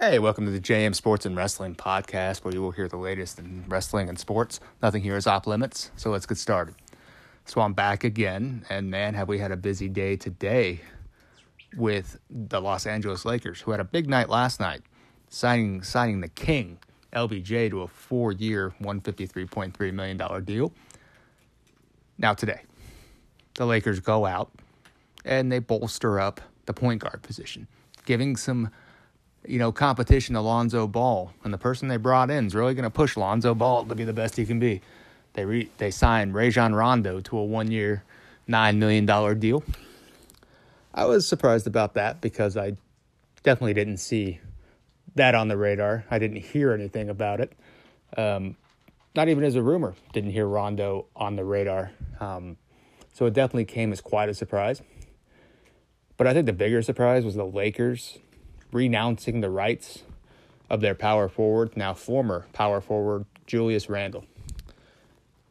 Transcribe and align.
Hey, 0.00 0.20
welcome 0.20 0.44
to 0.44 0.52
the 0.52 0.60
JM 0.60 0.94
Sports 0.94 1.26
and 1.26 1.36
Wrestling 1.36 1.74
podcast, 1.74 2.44
where 2.44 2.54
you 2.54 2.62
will 2.62 2.70
hear 2.70 2.86
the 2.86 2.96
latest 2.96 3.40
in 3.40 3.64
wrestling 3.66 4.08
and 4.08 4.16
sports. 4.16 4.60
Nothing 4.80 5.02
here 5.02 5.16
is 5.16 5.26
off 5.26 5.44
limits, 5.44 5.90
so 5.96 6.10
let's 6.10 6.24
get 6.24 6.38
started. 6.38 6.76
So 7.46 7.60
I'm 7.62 7.72
back 7.72 8.04
again, 8.04 8.64
and 8.70 8.92
man, 8.92 9.14
have 9.14 9.26
we 9.26 9.40
had 9.40 9.50
a 9.50 9.56
busy 9.56 9.88
day 9.88 10.14
today 10.14 10.82
with 11.76 12.16
the 12.30 12.60
Los 12.60 12.86
Angeles 12.86 13.24
Lakers, 13.24 13.60
who 13.60 13.72
had 13.72 13.80
a 13.80 13.84
big 13.84 14.08
night 14.08 14.28
last 14.28 14.60
night, 14.60 14.82
signing 15.30 15.82
signing 15.82 16.20
the 16.20 16.28
King 16.28 16.78
LBJ 17.12 17.68
to 17.70 17.82
a 17.82 17.88
four-year, 17.88 18.74
one 18.78 19.00
fifty-three 19.00 19.46
point 19.46 19.76
three 19.76 19.90
million 19.90 20.16
dollar 20.16 20.40
deal. 20.40 20.72
Now 22.18 22.34
today, 22.34 22.60
the 23.56 23.66
Lakers 23.66 23.98
go 23.98 24.26
out 24.26 24.52
and 25.24 25.50
they 25.50 25.58
bolster 25.58 26.20
up 26.20 26.40
the 26.66 26.72
point 26.72 27.02
guard 27.02 27.20
position, 27.22 27.66
giving 28.06 28.36
some 28.36 28.70
you 29.46 29.58
know, 29.58 29.72
competition 29.72 30.34
to 30.34 30.40
Lonzo 30.40 30.86
Ball, 30.86 31.32
and 31.44 31.52
the 31.52 31.58
person 31.58 31.88
they 31.88 31.96
brought 31.96 32.30
in 32.30 32.46
is 32.46 32.54
really 32.54 32.74
going 32.74 32.84
to 32.84 32.90
push 32.90 33.16
Lonzo 33.16 33.54
Ball 33.54 33.84
to 33.84 33.94
be 33.94 34.04
the 34.04 34.12
best 34.12 34.36
he 34.36 34.44
can 34.44 34.58
be. 34.58 34.80
They 35.34 35.44
re- 35.44 35.70
they 35.78 35.90
signed 35.90 36.34
Rajon 36.34 36.74
Rondo 36.74 37.20
to 37.20 37.38
a 37.38 37.44
one 37.44 37.70
year, 37.70 38.04
nine 38.46 38.78
million 38.78 39.06
dollar 39.06 39.34
deal. 39.34 39.62
I 40.92 41.04
was 41.04 41.26
surprised 41.26 41.66
about 41.66 41.94
that 41.94 42.20
because 42.20 42.56
I 42.56 42.76
definitely 43.42 43.74
didn't 43.74 43.98
see 43.98 44.40
that 45.14 45.34
on 45.34 45.48
the 45.48 45.56
radar. 45.56 46.04
I 46.10 46.18
didn't 46.18 46.38
hear 46.38 46.72
anything 46.72 47.08
about 47.08 47.40
it. 47.40 47.52
Um, 48.16 48.56
not 49.14 49.28
even 49.28 49.44
as 49.44 49.54
a 49.54 49.62
rumor. 49.62 49.94
Didn't 50.12 50.30
hear 50.30 50.46
Rondo 50.46 51.06
on 51.14 51.36
the 51.36 51.44
radar. 51.44 51.92
Um, 52.20 52.56
so 53.12 53.26
it 53.26 53.34
definitely 53.34 53.64
came 53.64 53.92
as 53.92 54.00
quite 54.00 54.28
a 54.28 54.34
surprise. 54.34 54.82
But 56.16 56.26
I 56.26 56.34
think 56.34 56.46
the 56.46 56.52
bigger 56.52 56.82
surprise 56.82 57.24
was 57.24 57.34
the 57.34 57.44
Lakers 57.44 58.18
renouncing 58.72 59.40
the 59.40 59.50
rights 59.50 60.02
of 60.70 60.80
their 60.80 60.94
power 60.94 61.28
forward, 61.28 61.76
now 61.76 61.94
former 61.94 62.46
power 62.52 62.80
forward, 62.80 63.24
Julius 63.46 63.88
Randle. 63.88 64.24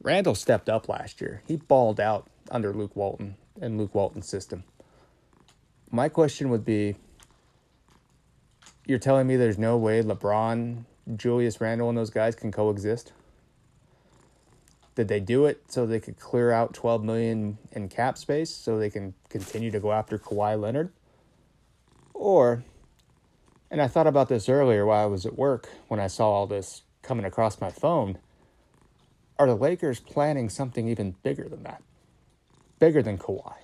Randle 0.01 0.35
stepped 0.35 0.69
up 0.69 0.87
last 0.87 1.19
year. 1.21 1.41
He 1.47 1.55
balled 1.55 1.99
out 1.99 2.27
under 2.51 2.71
Luke 2.73 2.95
Walton 2.95 3.35
and 3.59 3.77
Luke 3.77 3.95
Walton's 3.95 4.27
system. 4.27 4.63
My 5.89 6.09
question 6.09 6.49
would 6.49 6.63
be 6.63 6.95
you're 8.85 8.99
telling 8.99 9.27
me 9.27 9.35
there's 9.35 9.57
no 9.57 9.77
way 9.77 10.01
LeBron, 10.01 10.85
Julius 11.15 11.59
Randle, 11.59 11.89
and 11.89 11.97
those 11.97 12.09
guys 12.09 12.35
can 12.35 12.51
coexist? 12.51 13.11
Did 14.95 15.09
they 15.09 15.19
do 15.19 15.45
it 15.45 15.61
so 15.67 15.85
they 15.85 15.99
could 15.99 16.17
clear 16.17 16.51
out 16.51 16.73
12 16.73 17.03
million 17.03 17.57
in 17.71 17.89
cap 17.89 18.17
space 18.17 18.49
so 18.49 18.79
they 18.79 18.89
can 18.89 19.13
continue 19.29 19.71
to 19.71 19.79
go 19.79 19.91
after 19.91 20.17
Kawhi 20.17 20.59
Leonard? 20.59 20.91
Or 22.13 22.63
and 23.69 23.81
I 23.81 23.87
thought 23.87 24.07
about 24.07 24.29
this 24.29 24.47
earlier 24.49 24.85
while 24.85 25.03
I 25.03 25.07
was 25.07 25.25
at 25.25 25.37
work 25.37 25.69
when 25.87 25.99
I 25.99 26.07
saw 26.07 26.29
all 26.29 26.47
this 26.47 26.83
coming 27.01 27.25
across 27.25 27.59
my 27.59 27.69
phone. 27.69 28.17
Are 29.39 29.47
the 29.47 29.55
Lakers 29.55 29.99
planning 29.99 30.49
something 30.49 30.87
even 30.87 31.15
bigger 31.23 31.47
than 31.47 31.63
that? 31.63 31.81
Bigger 32.79 33.01
than 33.01 33.17
Kawhi? 33.17 33.55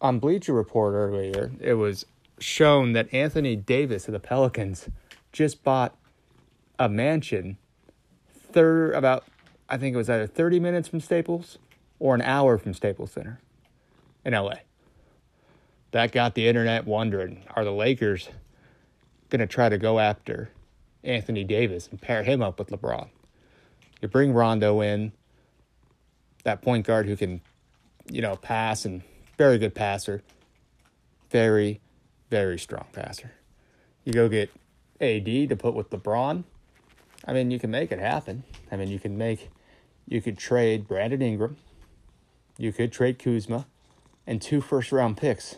On 0.00 0.18
Bleacher 0.18 0.52
Report 0.52 0.94
earlier, 0.94 1.52
it 1.60 1.74
was 1.74 2.06
shown 2.38 2.94
that 2.94 3.12
Anthony 3.12 3.54
Davis 3.54 4.08
of 4.08 4.12
the 4.12 4.20
Pelicans 4.20 4.88
just 5.32 5.62
bought 5.62 5.94
a 6.78 6.88
mansion 6.88 7.58
third 8.34 8.94
about 8.94 9.24
I 9.68 9.76
think 9.76 9.94
it 9.94 9.98
was 9.98 10.10
either 10.10 10.26
30 10.26 10.58
minutes 10.58 10.88
from 10.88 11.00
Staples 11.00 11.58
or 12.00 12.14
an 12.14 12.22
hour 12.22 12.58
from 12.58 12.74
Staples 12.74 13.12
Center 13.12 13.40
in 14.24 14.32
LA 14.32 14.54
that 15.92 16.12
got 16.12 16.34
the 16.34 16.46
internet 16.46 16.86
wondering 16.86 17.44
are 17.54 17.64
the 17.64 17.72
Lakers 17.72 18.28
going 19.28 19.40
to 19.40 19.46
try 19.46 19.68
to 19.68 19.78
go 19.78 19.98
after 19.98 20.50
Anthony 21.02 21.44
Davis 21.44 21.88
and 21.88 22.00
pair 22.00 22.22
him 22.22 22.42
up 22.42 22.58
with 22.58 22.68
LeBron? 22.68 23.08
You 24.00 24.08
bring 24.08 24.32
Rondo 24.32 24.80
in, 24.80 25.12
that 26.44 26.62
point 26.62 26.86
guard 26.86 27.06
who 27.06 27.16
can, 27.16 27.40
you 28.10 28.22
know, 28.22 28.36
pass 28.36 28.84
and 28.84 29.02
very 29.36 29.58
good 29.58 29.74
passer, 29.74 30.22
very, 31.30 31.80
very 32.30 32.58
strong 32.58 32.86
passer. 32.92 33.32
You 34.04 34.12
go 34.12 34.28
get 34.28 34.50
AD 35.00 35.24
to 35.24 35.56
put 35.56 35.74
with 35.74 35.90
LeBron. 35.90 36.44
I 37.26 37.32
mean, 37.32 37.50
you 37.50 37.58
can 37.58 37.70
make 37.70 37.92
it 37.92 37.98
happen. 37.98 38.44
I 38.72 38.76
mean, 38.76 38.88
you 38.88 38.98
can 38.98 39.18
make, 39.18 39.50
you 40.06 40.22
could 40.22 40.38
trade 40.38 40.88
Brandon 40.88 41.20
Ingram, 41.20 41.56
you 42.56 42.72
could 42.72 42.92
trade 42.92 43.18
Kuzma, 43.18 43.66
and 44.26 44.40
two 44.40 44.60
first 44.60 44.92
round 44.92 45.16
picks 45.16 45.56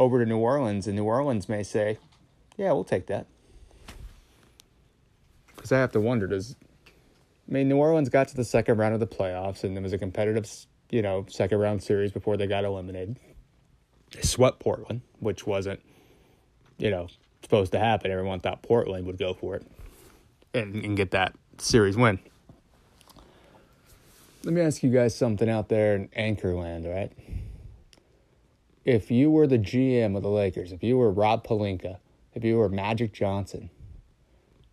over 0.00 0.18
to 0.18 0.26
New 0.26 0.38
Orleans, 0.38 0.88
and 0.88 0.96
New 0.96 1.04
Orleans 1.04 1.48
may 1.48 1.62
say, 1.62 1.98
"Yeah, 2.56 2.72
we'll 2.72 2.82
take 2.82 3.06
that." 3.06 3.26
Because 5.54 5.70
I 5.70 5.78
have 5.78 5.92
to 5.92 6.00
wonder, 6.00 6.26
does 6.26 6.56
I 6.88 7.52
mean 7.52 7.68
New 7.68 7.76
Orleans 7.76 8.08
got 8.08 8.26
to 8.28 8.36
the 8.36 8.44
second 8.44 8.78
round 8.78 8.94
of 8.94 9.00
the 9.00 9.06
playoffs, 9.06 9.62
and 9.62 9.76
it 9.76 9.82
was 9.82 9.92
a 9.92 9.98
competitive, 9.98 10.50
you 10.90 11.02
know, 11.02 11.26
second 11.28 11.58
round 11.58 11.82
series 11.82 12.10
before 12.10 12.36
they 12.36 12.46
got 12.46 12.64
eliminated. 12.64 13.18
They 14.12 14.22
swept 14.22 14.58
Portland, 14.58 15.02
which 15.20 15.46
wasn't, 15.46 15.80
you 16.78 16.90
know, 16.90 17.08
supposed 17.42 17.72
to 17.72 17.78
happen. 17.78 18.10
Everyone 18.10 18.40
thought 18.40 18.62
Portland 18.62 19.06
would 19.06 19.18
go 19.18 19.34
for 19.34 19.54
it 19.56 19.66
and, 20.54 20.82
and 20.84 20.96
get 20.96 21.10
that 21.12 21.34
series 21.58 21.96
win. 21.96 22.18
Let 24.42 24.54
me 24.54 24.62
ask 24.62 24.82
you 24.82 24.90
guys 24.90 25.14
something 25.14 25.48
out 25.48 25.68
there 25.68 25.94
in 25.94 26.08
Anchorland, 26.08 26.90
right? 26.90 27.12
If 28.90 29.08
you 29.08 29.30
were 29.30 29.46
the 29.46 29.56
GM 29.56 30.16
of 30.16 30.24
the 30.24 30.28
Lakers, 30.28 30.72
if 30.72 30.82
you 30.82 30.98
were 30.98 31.12
Rob 31.12 31.46
Pelinka, 31.46 31.98
if 32.34 32.42
you 32.42 32.56
were 32.56 32.68
Magic 32.68 33.12
Johnson, 33.12 33.70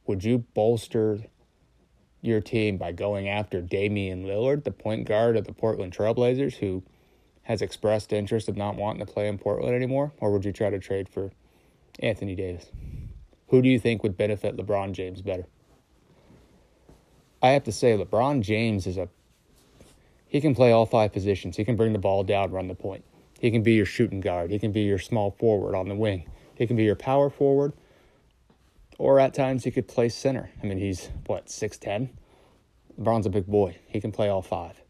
would 0.08 0.24
you 0.24 0.40
bolster 0.56 1.20
your 2.24 2.42
team 2.42 2.78
by 2.78 2.94
going 2.94 3.30
after 3.30 3.62
Damian 3.62 4.24
Lillard, 4.24 4.64
the 4.64 4.72
point 4.72 5.08
guard 5.08 5.38
of 5.38 5.46
the 5.46 5.54
Portland 5.54 5.96
Trailblazers, 5.96 6.56
who 6.56 6.82
has 7.44 7.62
expressed 7.62 8.12
interest 8.12 8.50
of 8.50 8.58
not 8.58 8.76
wanting 8.76 9.06
to 9.06 9.14
play 9.14 9.28
in 9.28 9.38
Portland 9.38 9.76
anymore? 9.76 10.12
Or 10.20 10.32
would 10.32 10.46
you 10.46 10.52
try 10.52 10.72
to 10.72 10.80
trade 10.80 11.08
for 11.08 11.32
Anthony 12.00 12.34
Davis? 12.34 12.72
Who 13.50 13.62
do 13.62 13.70
you 13.70 13.80
think 13.80 14.02
would 14.02 14.18
benefit 14.18 14.58
LeBron 14.58 14.94
James 14.94 15.22
better? 15.22 15.46
I 17.40 17.50
have 17.50 17.66
to 17.66 17.72
say, 17.72 17.96
LeBron 17.96 18.42
James 18.42 18.88
is 18.88 18.98
a. 18.98 19.10
He 20.28 20.42
can 20.42 20.56
play 20.56 20.72
all 20.72 20.88
five 20.88 21.14
positions. 21.14 21.56
He 21.56 21.64
can 21.64 21.76
bring 21.76 21.94
the 21.94 22.00
ball 22.00 22.24
down, 22.24 22.50
run 22.50 22.68
the 22.68 22.74
point. 22.74 23.04
He 23.40 23.52
can 23.52 23.64
be 23.64 23.74
your 23.74 23.86
shooting 23.86 24.20
guard. 24.20 24.52
He 24.52 24.60
can 24.60 24.72
be 24.72 24.82
your 24.82 24.98
small 24.98 25.32
forward 25.32 25.76
on 25.76 25.88
the 25.88 25.96
wing. 25.96 26.30
He 26.56 26.66
can 26.66 26.76
be 26.76 26.84
your 26.84 26.96
power 26.96 27.30
forward. 27.30 27.74
Or 28.98 29.20
at 29.20 29.34
times 29.34 29.64
he 29.64 29.72
could 29.72 29.88
play 29.88 30.10
center. 30.10 30.50
I 30.62 30.66
mean, 30.66 30.80
he's 30.80 31.10
what, 31.28 31.48
6'10? 31.48 32.10
LeBron's 33.00 33.28
a 33.28 33.30
big 33.30 33.46
boy. 33.46 33.78
He 33.88 34.02
can 34.02 34.12
play 34.12 34.28
all 34.28 34.42
five. 34.42 34.82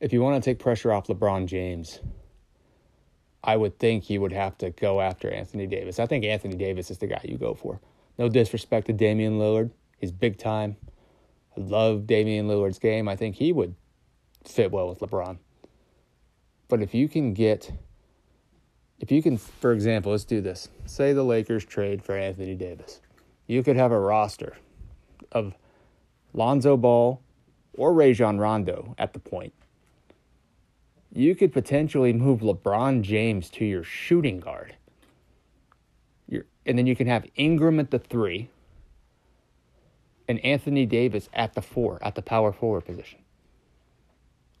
If 0.00 0.12
you 0.12 0.20
want 0.20 0.42
to 0.42 0.50
take 0.50 0.58
pressure 0.58 0.92
off 0.92 1.06
LeBron 1.06 1.46
James, 1.46 2.00
I 3.42 3.56
would 3.56 3.78
think 3.78 4.04
he 4.04 4.18
would 4.18 4.32
have 4.32 4.58
to 4.58 4.70
go 4.70 5.00
after 5.00 5.30
Anthony 5.30 5.66
Davis. 5.66 5.98
I 5.98 6.06
think 6.06 6.24
Anthony 6.24 6.56
Davis 6.56 6.90
is 6.90 6.98
the 6.98 7.06
guy 7.06 7.20
you 7.24 7.38
go 7.38 7.54
for. 7.54 7.80
No 8.18 8.28
disrespect 8.28 8.88
to 8.88 8.92
Damian 8.92 9.38
Lillard. 9.38 9.70
He's 9.98 10.12
big 10.12 10.38
time. 10.38 10.76
I 11.56 11.60
love 11.60 12.06
Damian 12.06 12.46
Lillard's 12.46 12.78
game. 12.78 13.08
I 13.08 13.16
think 13.16 13.36
he 13.36 13.52
would 13.52 13.74
fit 14.44 14.70
well 14.70 14.88
with 14.88 14.98
LeBron. 14.98 15.38
But 16.68 16.82
if 16.82 16.94
you 16.94 17.08
can 17.08 17.32
get, 17.32 17.72
if 19.00 19.10
you 19.10 19.22
can, 19.22 19.38
for 19.38 19.72
example, 19.72 20.12
let's 20.12 20.24
do 20.24 20.40
this. 20.40 20.68
Say 20.84 21.12
the 21.12 21.24
Lakers 21.24 21.64
trade 21.64 22.02
for 22.02 22.14
Anthony 22.14 22.54
Davis. 22.54 23.00
You 23.46 23.62
could 23.62 23.76
have 23.76 23.92
a 23.92 23.98
roster 23.98 24.56
of 25.32 25.54
Lonzo 26.34 26.76
Ball 26.76 27.22
or 27.74 27.94
Rajon 27.94 28.38
Rondo 28.38 28.94
at 28.98 29.14
the 29.14 29.18
point. 29.18 29.54
You 31.10 31.34
could 31.34 31.52
potentially 31.52 32.12
move 32.12 32.40
LeBron 32.40 33.00
James 33.02 33.48
to 33.50 33.64
your 33.64 33.82
shooting 33.82 34.40
guard. 34.40 34.76
You're, 36.28 36.44
and 36.66 36.76
then 36.76 36.86
you 36.86 36.94
can 36.94 37.06
have 37.06 37.26
Ingram 37.34 37.80
at 37.80 37.90
the 37.90 37.98
three 37.98 38.50
and 40.28 40.38
Anthony 40.44 40.84
Davis 40.84 41.30
at 41.32 41.54
the 41.54 41.62
four, 41.62 41.98
at 42.02 42.14
the 42.14 42.20
power 42.20 42.52
forward 42.52 42.84
position. 42.84 43.20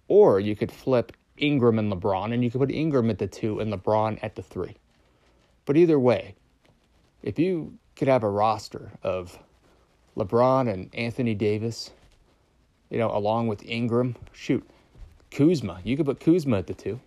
Or 0.08 0.40
you 0.40 0.56
could 0.56 0.72
flip 0.72 1.12
Ingram 1.40 1.78
and 1.78 1.92
LeBron, 1.92 2.32
and 2.32 2.42
you 2.42 2.50
could 2.50 2.60
put 2.60 2.70
Ingram 2.70 3.10
at 3.10 3.18
the 3.18 3.26
two 3.26 3.60
and 3.60 3.72
LeBron 3.72 4.18
at 4.22 4.34
the 4.34 4.42
three. 4.42 4.76
But 5.64 5.76
either 5.76 5.98
way, 5.98 6.34
if 7.22 7.38
you 7.38 7.78
could 7.96 8.08
have 8.08 8.22
a 8.22 8.30
roster 8.30 8.92
of 9.02 9.38
LeBron 10.16 10.72
and 10.72 10.94
Anthony 10.94 11.34
Davis, 11.34 11.90
you 12.90 12.98
know, 12.98 13.14
along 13.14 13.48
with 13.48 13.64
Ingram, 13.64 14.16
shoot, 14.32 14.68
Kuzma, 15.30 15.80
you 15.84 15.96
could 15.96 16.06
put 16.06 16.20
Kuzma 16.20 16.58
at 16.58 16.66
the 16.66 16.74
two. 16.74 17.00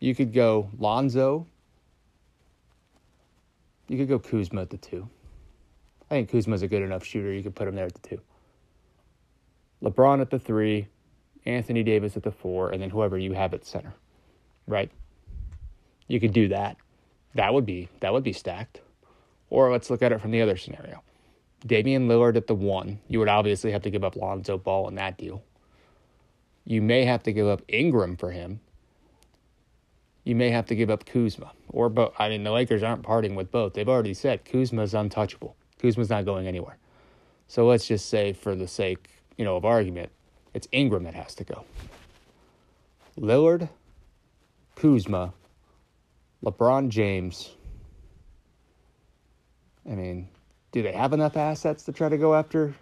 You 0.00 0.14
could 0.14 0.32
go 0.32 0.70
Lonzo. 0.78 1.46
You 3.88 3.98
could 3.98 4.08
go 4.08 4.18
Kuzma 4.18 4.62
at 4.62 4.70
the 4.70 4.76
two. 4.76 5.08
I 6.10 6.14
think 6.14 6.30
Kuzma's 6.30 6.62
a 6.62 6.68
good 6.68 6.82
enough 6.82 7.04
shooter. 7.04 7.32
You 7.32 7.42
could 7.42 7.54
put 7.54 7.68
him 7.68 7.74
there 7.74 7.86
at 7.86 7.94
the 7.94 8.08
two. 8.08 8.20
LeBron 9.82 10.20
at 10.20 10.30
the 10.30 10.38
three, 10.38 10.88
Anthony 11.46 11.82
Davis 11.82 12.16
at 12.16 12.22
the 12.22 12.32
four, 12.32 12.70
and 12.70 12.82
then 12.82 12.90
whoever 12.90 13.18
you 13.18 13.32
have 13.32 13.54
at 13.54 13.64
center, 13.64 13.94
right? 14.66 14.90
You 16.06 16.20
could 16.20 16.32
do 16.32 16.48
that. 16.48 16.76
That 17.34 17.54
would 17.54 17.66
be 17.66 17.88
that 18.00 18.12
would 18.12 18.24
be 18.24 18.32
stacked. 18.32 18.80
Or 19.50 19.70
let's 19.72 19.90
look 19.90 20.02
at 20.02 20.12
it 20.12 20.20
from 20.20 20.30
the 20.30 20.42
other 20.42 20.56
scenario. 20.56 21.02
Damian 21.66 22.08
Lillard 22.08 22.36
at 22.36 22.46
the 22.46 22.54
one. 22.54 23.00
You 23.08 23.18
would 23.18 23.28
obviously 23.28 23.72
have 23.72 23.82
to 23.82 23.90
give 23.90 24.04
up 24.04 24.16
Lonzo 24.16 24.58
Ball 24.58 24.88
in 24.88 24.94
that 24.96 25.16
deal. 25.16 25.42
You 26.64 26.82
may 26.82 27.04
have 27.04 27.22
to 27.22 27.32
give 27.32 27.46
up 27.46 27.62
Ingram 27.68 28.16
for 28.16 28.30
him. 28.30 28.60
You 30.24 30.34
may 30.34 30.50
have 30.50 30.66
to 30.66 30.74
give 30.74 30.90
up 30.90 31.06
Kuzma 31.06 31.52
or 31.68 31.88
both. 31.88 32.12
I 32.18 32.28
mean, 32.28 32.44
the 32.44 32.50
Lakers 32.50 32.82
aren't 32.82 33.02
parting 33.02 33.34
with 33.34 33.50
both. 33.50 33.72
They've 33.72 33.88
already 33.88 34.12
said 34.12 34.44
Kuzma's 34.44 34.92
untouchable. 34.92 35.56
Kuzma's 35.80 36.10
not 36.10 36.26
going 36.26 36.46
anywhere. 36.46 36.76
So 37.46 37.66
let's 37.66 37.86
just 37.86 38.10
say, 38.10 38.34
for 38.34 38.54
the 38.54 38.68
sake, 38.68 39.08
you 39.38 39.44
know, 39.44 39.56
of 39.56 39.64
argument, 39.64 40.10
it's 40.58 40.66
Ingram 40.72 41.04
that 41.04 41.14
has 41.14 41.36
to 41.36 41.44
go. 41.44 41.64
Lillard, 43.16 43.68
Kuzma, 44.74 45.32
LeBron 46.44 46.88
James. 46.88 47.54
I 49.88 49.94
mean, 49.94 50.28
do 50.72 50.82
they 50.82 50.90
have 50.90 51.12
enough 51.12 51.36
assets 51.36 51.84
to 51.84 51.92
try 51.92 52.08
to 52.08 52.18
go 52.18 52.34
after 52.34 52.74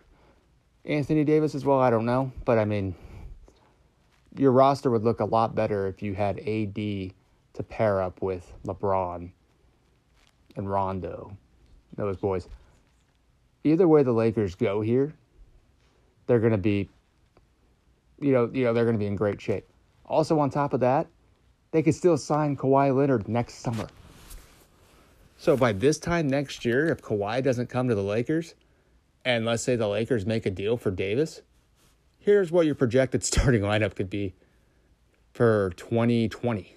Anthony 0.86 1.22
Davis 1.22 1.54
as 1.54 1.66
well? 1.66 1.78
I 1.78 1.90
don't 1.90 2.06
know. 2.06 2.32
But 2.46 2.58
I 2.58 2.64
mean, 2.64 2.94
your 4.34 4.52
roster 4.52 4.90
would 4.90 5.04
look 5.04 5.20
a 5.20 5.26
lot 5.26 5.54
better 5.54 5.86
if 5.86 6.02
you 6.02 6.14
had 6.14 6.38
AD 6.38 6.74
to 6.76 7.62
pair 7.68 8.00
up 8.00 8.22
with 8.22 8.54
LeBron 8.64 9.30
and 10.56 10.70
Rondo, 10.70 11.36
those 11.94 12.16
boys. 12.16 12.48
Either 13.64 13.86
way 13.86 14.02
the 14.02 14.12
Lakers 14.12 14.54
go 14.54 14.80
here, 14.80 15.12
they're 16.26 16.40
going 16.40 16.52
to 16.52 16.58
be 16.58 16.88
you 18.20 18.32
know, 18.32 18.50
you 18.52 18.64
know 18.64 18.72
they're 18.72 18.84
going 18.84 18.96
to 18.96 19.00
be 19.00 19.06
in 19.06 19.16
great 19.16 19.40
shape. 19.40 19.66
Also 20.04 20.38
on 20.38 20.50
top 20.50 20.72
of 20.72 20.80
that, 20.80 21.06
they 21.72 21.82
could 21.82 21.94
still 21.94 22.16
sign 22.16 22.56
Kawhi 22.56 22.94
Leonard 22.94 23.28
next 23.28 23.56
summer. 23.56 23.88
So 25.38 25.56
by 25.56 25.72
this 25.72 25.98
time 25.98 26.28
next 26.28 26.64
year, 26.64 26.88
if 26.90 27.02
Kawhi 27.02 27.42
doesn't 27.42 27.68
come 27.68 27.88
to 27.88 27.94
the 27.94 28.02
Lakers, 28.02 28.54
and 29.24 29.44
let's 29.44 29.62
say 29.62 29.76
the 29.76 29.88
Lakers 29.88 30.24
make 30.24 30.46
a 30.46 30.50
deal 30.50 30.76
for 30.76 30.90
Davis, 30.90 31.42
here's 32.18 32.50
what 32.50 32.64
your 32.66 32.74
projected 32.74 33.24
starting 33.24 33.62
lineup 33.62 33.94
could 33.94 34.08
be 34.08 34.34
for 35.34 35.72
2020 35.76 36.76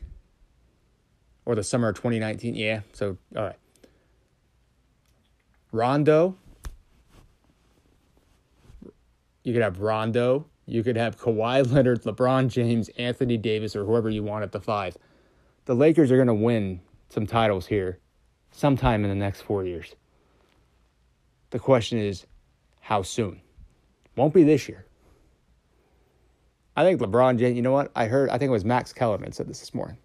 or 1.45 1.55
the 1.55 1.63
summer 1.63 1.89
of 1.89 1.95
2019. 1.95 2.55
Yeah, 2.55 2.81
so 2.91 3.17
all 3.35 3.43
right. 3.43 3.55
Rondo. 5.71 6.35
You 9.43 9.53
could 9.53 9.61
have 9.61 9.79
Rondo. 9.79 10.45
You 10.69 10.83
could 10.83 10.97
have 10.97 11.19
Kawhi 11.19 11.71
Leonard, 11.71 12.03
LeBron 12.03 12.47
James, 12.49 12.89
Anthony 12.89 13.37
Davis, 13.37 13.75
or 13.75 13.85
whoever 13.85 14.09
you 14.09 14.23
want 14.23 14.43
at 14.43 14.51
the 14.51 14.61
five. 14.61 14.95
The 15.65 15.73
Lakers 15.75 16.11
are 16.11 16.15
going 16.15 16.27
to 16.27 16.33
win 16.33 16.81
some 17.09 17.25
titles 17.25 17.65
here 17.65 17.99
sometime 18.51 19.03
in 19.03 19.09
the 19.09 19.15
next 19.15 19.41
four 19.41 19.65
years. 19.65 19.95
The 21.49 21.59
question 21.59 21.97
is, 21.97 22.27
how 22.81 23.01
soon? 23.01 23.41
Won't 24.15 24.33
be 24.33 24.43
this 24.43 24.69
year. 24.69 24.85
I 26.75 26.83
think 26.83 27.01
LeBron 27.01 27.39
James, 27.39 27.55
you 27.55 27.61
know 27.61 27.71
what? 27.71 27.91
I 27.95 28.05
heard, 28.05 28.29
I 28.29 28.37
think 28.37 28.49
it 28.49 28.53
was 28.53 28.63
Max 28.63 28.93
Kellerman 28.93 29.31
said 29.31 29.47
this 29.47 29.59
this 29.59 29.73
morning. 29.73 29.97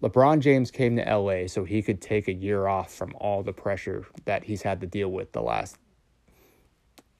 LeBron 0.00 0.40
James 0.40 0.70
came 0.70 0.96
to 0.96 1.02
LA 1.02 1.46
so 1.48 1.64
he 1.64 1.82
could 1.82 2.00
take 2.00 2.28
a 2.28 2.32
year 2.32 2.66
off 2.66 2.94
from 2.94 3.14
all 3.20 3.42
the 3.42 3.52
pressure 3.52 4.06
that 4.26 4.44
he's 4.44 4.62
had 4.62 4.80
to 4.80 4.86
deal 4.86 5.08
with 5.08 5.32
the 5.32 5.42
last 5.42 5.76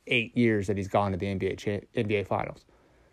eight 0.06 0.36
years 0.36 0.66
that 0.66 0.76
he's 0.76 0.88
gone 0.88 1.12
to 1.12 1.16
the 1.16 1.26
NBA 1.26 1.86
NBA 1.94 2.26
Finals, 2.26 2.64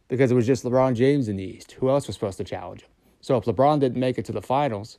because 0.07 0.31
it 0.31 0.35
was 0.35 0.47
just 0.47 0.63
LeBron 0.63 0.95
James 0.95 1.27
in 1.27 1.37
the 1.37 1.43
East. 1.43 1.73
Who 1.73 1.89
else 1.89 2.07
was 2.07 2.15
supposed 2.15 2.37
to 2.37 2.43
challenge 2.43 2.81
him? 2.81 2.89
So 3.21 3.37
if 3.37 3.45
LeBron 3.45 3.79
didn't 3.79 3.99
make 3.99 4.17
it 4.17 4.25
to 4.25 4.31
the 4.31 4.41
finals, 4.41 4.97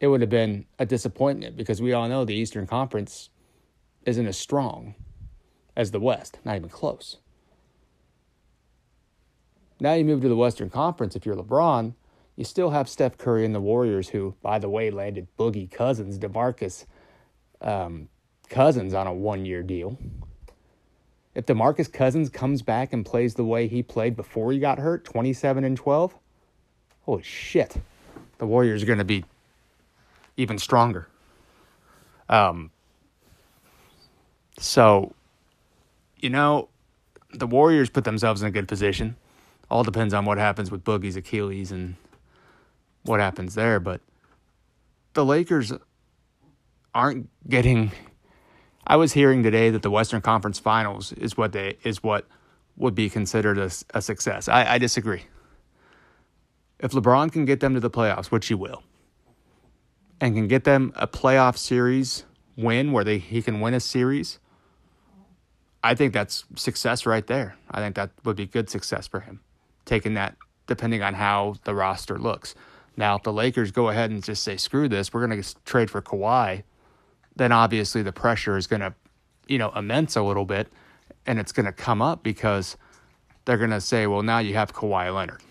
it 0.00 0.06
would 0.06 0.20
have 0.20 0.30
been 0.30 0.66
a 0.78 0.86
disappointment 0.86 1.56
because 1.56 1.82
we 1.82 1.92
all 1.92 2.08
know 2.08 2.24
the 2.24 2.34
Eastern 2.34 2.66
Conference 2.66 3.30
isn't 4.04 4.26
as 4.26 4.38
strong 4.38 4.94
as 5.76 5.90
the 5.90 6.00
West, 6.00 6.38
not 6.44 6.56
even 6.56 6.68
close. 6.68 7.18
Now 9.80 9.94
you 9.94 10.04
move 10.04 10.22
to 10.22 10.28
the 10.28 10.36
Western 10.36 10.70
Conference. 10.70 11.16
If 11.16 11.26
you're 11.26 11.36
LeBron, 11.36 11.94
you 12.36 12.44
still 12.44 12.70
have 12.70 12.88
Steph 12.88 13.18
Curry 13.18 13.44
and 13.44 13.54
the 13.54 13.60
Warriors, 13.60 14.08
who, 14.08 14.34
by 14.42 14.58
the 14.58 14.68
way, 14.68 14.90
landed 14.90 15.26
Boogie 15.38 15.70
Cousins, 15.70 16.18
DeMarcus 16.18 16.84
um, 17.60 18.08
Cousins 18.48 18.94
on 18.94 19.06
a 19.06 19.12
one 19.12 19.44
year 19.44 19.62
deal. 19.62 19.98
If 21.34 21.46
DeMarcus 21.46 21.92
Cousins 21.92 22.28
comes 22.28 22.62
back 22.62 22.92
and 22.92 23.04
plays 23.04 23.34
the 23.34 23.44
way 23.44 23.66
he 23.66 23.82
played 23.82 24.14
before 24.14 24.52
he 24.52 24.58
got 24.58 24.78
hurt, 24.78 25.04
27 25.04 25.64
and 25.64 25.76
12, 25.76 26.14
holy 27.02 27.22
shit. 27.22 27.76
The 28.38 28.46
Warriors 28.46 28.82
are 28.82 28.86
going 28.86 28.98
to 28.98 29.04
be 29.04 29.24
even 30.36 30.58
stronger. 30.58 31.08
Um, 32.28 32.70
so, 34.58 35.12
you 36.18 36.30
know, 36.30 36.68
the 37.32 37.46
Warriors 37.46 37.90
put 37.90 38.04
themselves 38.04 38.42
in 38.42 38.48
a 38.48 38.50
good 38.50 38.68
position. 38.68 39.16
All 39.70 39.82
depends 39.82 40.14
on 40.14 40.24
what 40.24 40.38
happens 40.38 40.70
with 40.70 40.84
Boogie's 40.84 41.16
Achilles 41.16 41.72
and 41.72 41.96
what 43.02 43.18
happens 43.18 43.54
there. 43.54 43.80
But 43.80 44.00
the 45.14 45.24
Lakers 45.24 45.72
aren't 46.94 47.28
getting 47.48 47.90
I 48.86 48.96
was 48.96 49.12
hearing 49.12 49.42
today 49.42 49.70
that 49.70 49.82
the 49.82 49.90
Western 49.90 50.20
Conference 50.20 50.58
Finals 50.58 51.12
is 51.12 51.36
what 51.36 51.52
they 51.52 51.78
is 51.82 52.02
what 52.02 52.26
would 52.76 52.94
be 52.94 53.08
considered 53.08 53.58
a, 53.58 53.70
a 53.94 54.02
success. 54.02 54.48
I, 54.48 54.74
I 54.74 54.78
disagree. 54.78 55.22
If 56.80 56.92
LeBron 56.92 57.32
can 57.32 57.44
get 57.44 57.60
them 57.60 57.74
to 57.74 57.80
the 57.80 57.90
playoffs, 57.90 58.26
which 58.26 58.48
he 58.48 58.54
will, 58.54 58.82
and 60.20 60.34
can 60.34 60.48
get 60.48 60.64
them 60.64 60.92
a 60.96 61.06
playoff 61.06 61.56
series 61.56 62.24
win 62.56 62.92
where 62.92 63.04
they 63.04 63.18
he 63.18 63.40
can 63.40 63.60
win 63.60 63.74
a 63.74 63.80
series, 63.80 64.38
I 65.82 65.94
think 65.94 66.12
that's 66.12 66.44
success 66.56 67.06
right 67.06 67.26
there. 67.26 67.56
I 67.70 67.80
think 67.80 67.94
that 67.96 68.10
would 68.24 68.36
be 68.36 68.46
good 68.46 68.68
success 68.68 69.06
for 69.06 69.20
him, 69.20 69.40
taking 69.86 70.14
that 70.14 70.36
depending 70.66 71.02
on 71.02 71.14
how 71.14 71.54
the 71.64 71.74
roster 71.74 72.18
looks. 72.18 72.54
Now, 72.96 73.16
if 73.16 73.22
the 73.22 73.32
Lakers 73.32 73.70
go 73.70 73.88
ahead 73.88 74.10
and 74.10 74.22
just 74.22 74.42
say, 74.42 74.56
screw 74.56 74.88
this, 74.88 75.12
we're 75.12 75.26
going 75.26 75.42
to 75.42 75.64
trade 75.64 75.90
for 75.90 76.00
Kawhi 76.00 76.62
then 77.36 77.52
obviously 77.52 78.02
the 78.02 78.12
pressure 78.12 78.56
is 78.56 78.66
going 78.66 78.80
to, 78.80 78.94
you 79.48 79.58
know, 79.58 79.70
immense 79.72 80.16
a 80.16 80.22
little 80.22 80.44
bit 80.44 80.68
and 81.26 81.38
it's 81.38 81.52
going 81.52 81.66
to 81.66 81.72
come 81.72 82.02
up 82.02 82.22
because 82.22 82.76
they're 83.44 83.58
going 83.58 83.70
to 83.70 83.80
say, 83.80 84.06
well, 84.06 84.22
now 84.22 84.38
you 84.38 84.54
have 84.54 84.72
Kawhi 84.72 85.14
Leonard. 85.14 85.42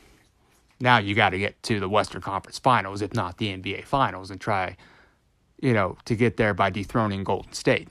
Now 0.80 0.98
you 0.98 1.16
got 1.16 1.30
to 1.30 1.40
get 1.40 1.62
to 1.64 1.80
the 1.80 1.90
Western 1.90 2.22
Conference 2.22 2.60
Finals, 2.60 3.02
if 3.02 3.14
not 3.14 3.38
the 3.38 3.56
NBA 3.56 3.86
Finals, 3.86 4.32
and 4.32 4.40
try, 4.40 4.76
you 5.62 5.74
know, 5.74 5.98
to 6.06 6.16
get 6.16 6.38
there 6.38 6.54
by 6.54 6.70
dethroning 6.70 7.24
Golden 7.24 7.54
State. 7.54 7.90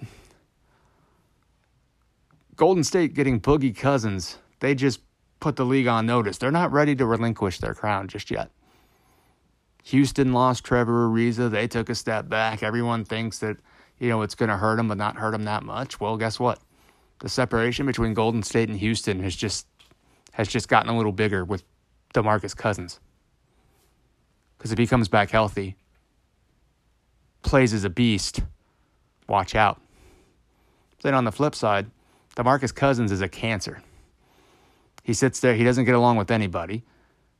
Golden 2.57 2.85
State 2.85 3.15
getting 3.15 3.41
Boogie 3.41 3.77
Cousins, 3.77 4.39
they 4.61 4.75
just 4.75 5.01
put 5.41 5.57
the 5.57 5.65
league 5.65 5.87
on 5.87 6.07
notice. 6.07 6.39
They're 6.39 6.51
not 6.51 6.71
ready 6.71 6.95
to 6.97 7.07
relinquish 7.07 7.59
their 7.59 7.75
crown 7.75 8.09
just 8.09 8.31
yet. 8.31 8.51
Houston 9.85 10.33
lost 10.33 10.65
Trevor 10.65 11.09
Ariza. 11.09 11.51
They 11.51 11.67
took 11.67 11.89
a 11.89 11.95
step 11.95 12.29
back. 12.29 12.63
Everyone 12.63 13.05
thinks 13.05 13.39
that 13.41 13.57
you 14.03 14.09
know, 14.09 14.23
it's 14.23 14.35
going 14.35 14.49
to 14.49 14.57
hurt 14.57 14.79
them, 14.79 14.89
but 14.89 14.99
not 14.99 15.15
hurt 15.15 15.31
them 15.31 15.45
that 15.45 15.63
much. 15.63 16.01
Well, 16.01 16.17
guess 16.17 16.41
what? 16.41 16.59
The 17.21 17.29
separation 17.29 17.87
between 17.87 18.15
Golden 18.15 18.43
State 18.43 18.69
and 18.69 18.77
Houston 18.77 19.21
has 19.21 19.37
just 19.37 19.69
has 20.33 20.49
just 20.49 20.67
gotten 20.67 20.91
a 20.91 20.97
little 20.97 21.13
bigger 21.13 21.45
with 21.45 21.63
DeMarcus 22.13 22.57
Cousins. 22.57 22.99
Because 24.59 24.73
if 24.73 24.79
he 24.79 24.89
comes 24.89 25.07
back 25.07 25.31
healthy, 25.31 25.77
plays 27.43 27.73
as 27.73 27.85
a 27.85 27.91
beast, 27.91 28.41
watch 29.29 29.55
out. 29.55 29.81
Then 31.03 31.15
on 31.15 31.25
the 31.25 31.31
flip 31.31 31.55
side, 31.55 31.89
DeMarcus 32.35 32.75
Cousins 32.75 33.13
is 33.13 33.21
a 33.21 33.29
cancer. 33.29 33.83
He 35.05 35.15
sits 35.15 35.39
there, 35.39 35.55
he 35.55 35.63
doesn't 35.63 35.85
get 35.85 35.95
along 35.95 36.17
with 36.17 36.33
anybody. 36.33 36.83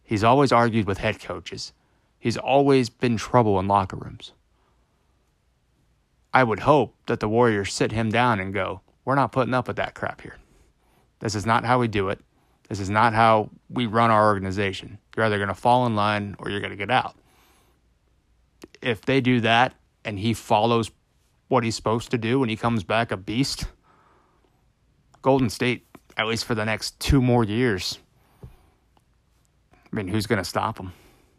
He's 0.05 0.23
always 0.23 0.53
argued 0.53 0.87
with 0.87 0.99
head 0.99 1.19
coaches. 1.19 1.73
He's 2.21 2.37
always 2.37 2.89
been 2.89 3.17
trouble 3.17 3.59
in 3.59 3.67
locker 3.67 3.97
rooms. 3.97 4.33
I 6.33 6.45
would 6.45 6.61
hope 6.61 6.95
that 7.07 7.21
the 7.21 7.29
Warriors 7.29 7.73
sit 7.73 7.93
him 7.93 8.11
down 8.11 8.41
and 8.41 8.55
go, 8.55 8.81
We're 9.05 9.15
not 9.15 9.33
putting 9.33 9.55
up 9.55 9.69
with 9.69 9.77
that 9.77 9.95
crap 9.95 10.21
here. 10.21 10.39
This 11.21 11.35
is 11.35 11.47
not 11.47 11.65
how 11.65 11.79
we 11.79 11.89
do 11.89 12.09
it. 12.09 12.21
This 12.69 12.81
is 12.81 12.91
not 12.91 13.13
how 13.13 13.51
we 13.69 13.87
run 13.87 14.11
our 14.11 14.27
organization. 14.27 14.99
You're 15.17 15.27
either 15.27 15.37
going 15.37 15.49
to 15.49 15.55
fall 15.55 15.87
in 15.87 15.95
line 15.95 16.37
or 16.39 16.49
you're 16.49 16.61
going 16.61 16.71
to 16.71 16.77
get 16.77 16.91
out. 16.91 17.17
If 18.81 19.03
they 19.03 19.21
do 19.21 19.41
that 19.41 19.75
and 20.05 20.19
he 20.19 20.33
follows 20.33 20.91
what 21.49 21.65
he's 21.65 21.77
supposed 21.77 22.11
to 22.13 22.19
do 22.19 22.41
when 22.41 22.49
he 22.49 22.57
comes 22.57 22.83
back 22.83 23.13
a 23.13 23.17
beast, 23.17 23.67
Golden 25.21 25.51
State, 25.51 25.87
at 26.17 26.27
least 26.27 26.45
for 26.45 26.55
the 26.55 26.65
next 26.65 26.99
two 26.99 27.21
more 27.21 27.45
years, 27.45 27.99
I 28.43 29.97
mean, 29.97 30.09
who's 30.09 30.27
going 30.27 30.39
to 30.39 30.45
stop 30.45 30.79
him? 30.79 30.93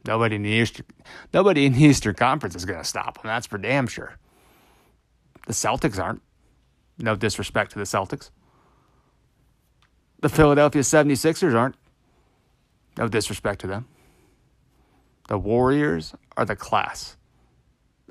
Nobody 0.06 0.36
in 0.36 0.44
the 0.44 0.50
Eastern, 0.50 0.86
nobody 1.34 1.66
in 1.66 1.74
the 1.74 1.84
Eastern 1.84 2.14
Conference 2.14 2.56
is 2.56 2.66
going 2.66 2.80
to 2.80 2.86
stop 2.86 3.18
him. 3.18 3.24
That's 3.26 3.48
for 3.48 3.58
damn 3.58 3.88
sure. 3.88 4.18
The 5.48 5.54
Celtics 5.54 6.02
aren't. 6.02 6.22
No 6.98 7.16
disrespect 7.16 7.72
to 7.72 7.80
the 7.80 7.86
Celtics. 7.86 8.30
The 10.22 10.30
Philadelphia 10.30 10.82
76ers 10.82 11.54
aren't. 11.56 11.76
No 12.98 13.08
disrespect 13.08 13.62
to 13.62 13.68
them. 13.68 13.88
The 15.28 15.38
Warriors 15.38 16.14
are 16.38 16.46
the 16.46 16.56
class. 16.56 17.18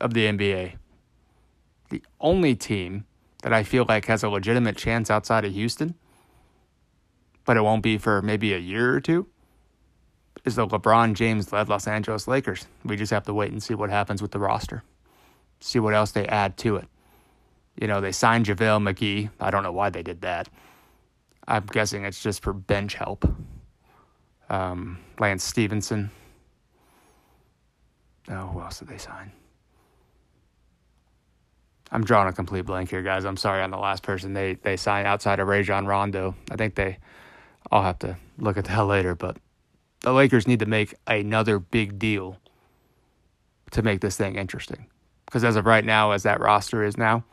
of 0.00 0.14
the 0.14 0.26
NBA. 0.26 0.74
The 1.90 2.02
only 2.20 2.54
team 2.54 3.04
that 3.42 3.52
I 3.52 3.62
feel 3.62 3.84
like 3.88 4.06
has 4.06 4.22
a 4.22 4.28
legitimate 4.28 4.76
chance 4.76 5.10
outside 5.10 5.44
of 5.44 5.52
Houston, 5.52 5.94
but 7.44 7.56
it 7.56 7.62
won't 7.62 7.82
be 7.82 7.98
for 7.98 8.22
maybe 8.22 8.52
a 8.52 8.58
year 8.58 8.94
or 8.94 9.00
two, 9.00 9.26
is 10.44 10.56
the 10.56 10.66
LeBron 10.66 11.14
James 11.14 11.52
led 11.52 11.68
Los 11.68 11.86
Angeles 11.86 12.26
Lakers. 12.26 12.66
We 12.84 12.96
just 12.96 13.12
have 13.12 13.24
to 13.24 13.34
wait 13.34 13.52
and 13.52 13.62
see 13.62 13.74
what 13.74 13.90
happens 13.90 14.22
with 14.22 14.32
the 14.32 14.38
roster, 14.38 14.82
see 15.60 15.78
what 15.78 15.94
else 15.94 16.10
they 16.12 16.26
add 16.26 16.56
to 16.58 16.76
it. 16.76 16.88
You 17.80 17.86
know, 17.86 18.00
they 18.00 18.12
signed 18.12 18.46
JaVale 18.46 18.92
McGee. 18.92 19.30
I 19.40 19.50
don't 19.50 19.62
know 19.62 19.72
why 19.72 19.90
they 19.90 20.02
did 20.02 20.20
that. 20.22 20.48
I'm 21.48 21.66
guessing 21.66 22.04
it's 22.04 22.22
just 22.22 22.42
for 22.42 22.52
bench 22.52 22.94
help. 22.94 23.24
Um, 24.48 24.98
Lance 25.18 25.44
Stephenson. 25.44 26.10
Oh, 28.28 28.46
who 28.46 28.60
else 28.60 28.78
did 28.78 28.88
they 28.88 28.98
sign? 28.98 29.32
I'm 31.90 32.04
drawing 32.04 32.28
a 32.28 32.32
complete 32.32 32.64
blank 32.64 32.90
here, 32.90 33.02
guys. 33.02 33.24
I'm 33.24 33.36
sorry 33.36 33.62
on 33.62 33.70
the 33.70 33.78
last 33.78 34.02
person 34.02 34.32
they 34.32 34.54
they 34.54 34.76
signed 34.76 35.06
outside 35.06 35.40
of 35.40 35.48
Rajon 35.48 35.86
Rondo. 35.86 36.34
I 36.50 36.56
think 36.56 36.74
they. 36.74 36.98
I'll 37.70 37.82
have 37.82 37.98
to 38.00 38.16
look 38.38 38.56
at 38.56 38.64
that 38.66 38.82
later, 38.86 39.14
but 39.14 39.36
the 40.00 40.12
Lakers 40.12 40.46
need 40.46 40.60
to 40.60 40.66
make 40.66 40.94
another 41.06 41.58
big 41.58 41.98
deal 41.98 42.38
to 43.72 43.82
make 43.82 44.00
this 44.00 44.16
thing 44.16 44.36
interesting. 44.36 44.86
Because 45.26 45.44
as 45.44 45.56
of 45.56 45.66
right 45.66 45.84
now, 45.84 46.10
as 46.12 46.24
that 46.24 46.40
roster 46.40 46.82
is 46.82 46.96
now, 46.96 47.24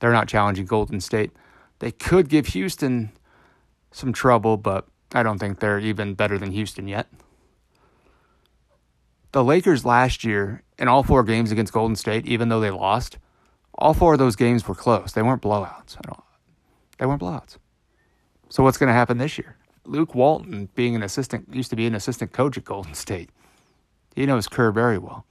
they're 0.00 0.12
not 0.12 0.28
challenging 0.28 0.66
Golden 0.66 1.00
State. 1.00 1.32
They 1.78 1.90
could 1.90 2.28
give 2.28 2.48
Houston 2.48 3.12
some 3.90 4.12
trouble, 4.12 4.56
but 4.56 4.86
I 5.12 5.22
don't 5.22 5.38
think 5.38 5.60
they're 5.60 5.78
even 5.78 6.14
better 6.14 6.38
than 6.38 6.52
Houston 6.52 6.88
yet. 6.88 7.08
The 9.32 9.44
Lakers 9.44 9.84
last 9.84 10.24
year, 10.24 10.62
in 10.78 10.88
all 10.88 11.02
four 11.02 11.22
games 11.22 11.52
against 11.52 11.72
Golden 11.72 11.96
State, 11.96 12.26
even 12.26 12.48
though 12.48 12.60
they 12.60 12.70
lost, 12.70 13.18
all 13.74 13.94
four 13.94 14.14
of 14.14 14.18
those 14.18 14.36
games 14.36 14.66
were 14.66 14.74
close. 14.74 15.12
They 15.12 15.22
weren't 15.22 15.42
blowouts. 15.42 15.96
I 15.96 16.00
don't, 16.06 16.22
they 16.98 17.06
weren't 17.06 17.20
blowouts. 17.20 17.56
So 18.48 18.62
what's 18.62 18.78
going 18.78 18.88
to 18.88 18.94
happen 18.94 19.18
this 19.18 19.38
year? 19.38 19.56
Luke 19.84 20.14
Walton, 20.14 20.68
being 20.74 20.96
an 20.96 21.02
assistant, 21.02 21.54
used 21.54 21.70
to 21.70 21.76
be 21.76 21.86
an 21.86 21.94
assistant 21.94 22.32
coach 22.32 22.56
at 22.58 22.64
Golden 22.64 22.94
State. 22.94 23.30
He 24.14 24.26
knows 24.26 24.48
Kerr 24.48 24.72
very 24.72 24.98
well. 24.98 25.24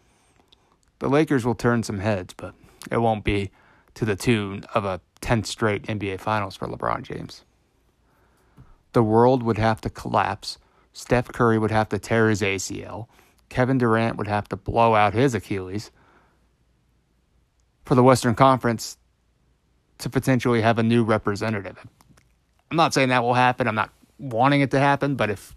The 0.99 1.09
Lakers 1.09 1.45
will 1.45 1.55
turn 1.55 1.83
some 1.83 1.99
heads, 1.99 2.33
but 2.35 2.55
it 2.91 2.97
won't 2.97 3.23
be 3.23 3.51
to 3.97 4.05
the 4.05 4.15
tune 4.15 4.63
of 4.75 4.85
a 4.85 5.01
10th 5.21 5.47
straight 5.47 5.81
NBA 5.87 6.19
Finals 6.19 6.55
for 6.55 6.67
LeBron 6.67 7.01
James. 7.01 7.43
The 8.93 9.01
world 9.01 9.41
would 9.41 9.57
have 9.57 9.81
to 9.81 9.89
collapse. 9.89 10.59
Steph 10.93 11.29
Curry 11.29 11.57
would 11.57 11.71
have 11.71 11.89
to 11.89 11.97
tear 11.97 12.29
his 12.29 12.43
ACL. 12.43 13.07
Kevin 13.49 13.79
Durant 13.79 14.15
would 14.17 14.27
have 14.27 14.47
to 14.49 14.55
blow 14.55 14.93
out 14.93 15.15
his 15.15 15.33
Achilles 15.33 15.89
for 17.85 17.95
the 17.95 18.03
Western 18.03 18.35
Conference 18.35 18.99
to 19.97 20.11
potentially 20.11 20.61
have 20.61 20.77
a 20.77 20.83
new 20.83 21.03
representative. 21.03 21.83
I'm 22.69 22.77
not 22.77 22.93
saying 22.93 23.09
that 23.09 23.23
will 23.23 23.33
happen. 23.33 23.67
I'm 23.67 23.73
not 23.73 23.89
wanting 24.19 24.61
it 24.61 24.69
to 24.71 24.79
happen, 24.79 25.15
but 25.15 25.31
if 25.31 25.55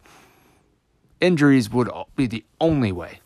injuries 1.21 1.69
would 1.71 1.91
be 2.17 2.27
the 2.27 2.43
only 2.59 2.91
way, 2.91 3.21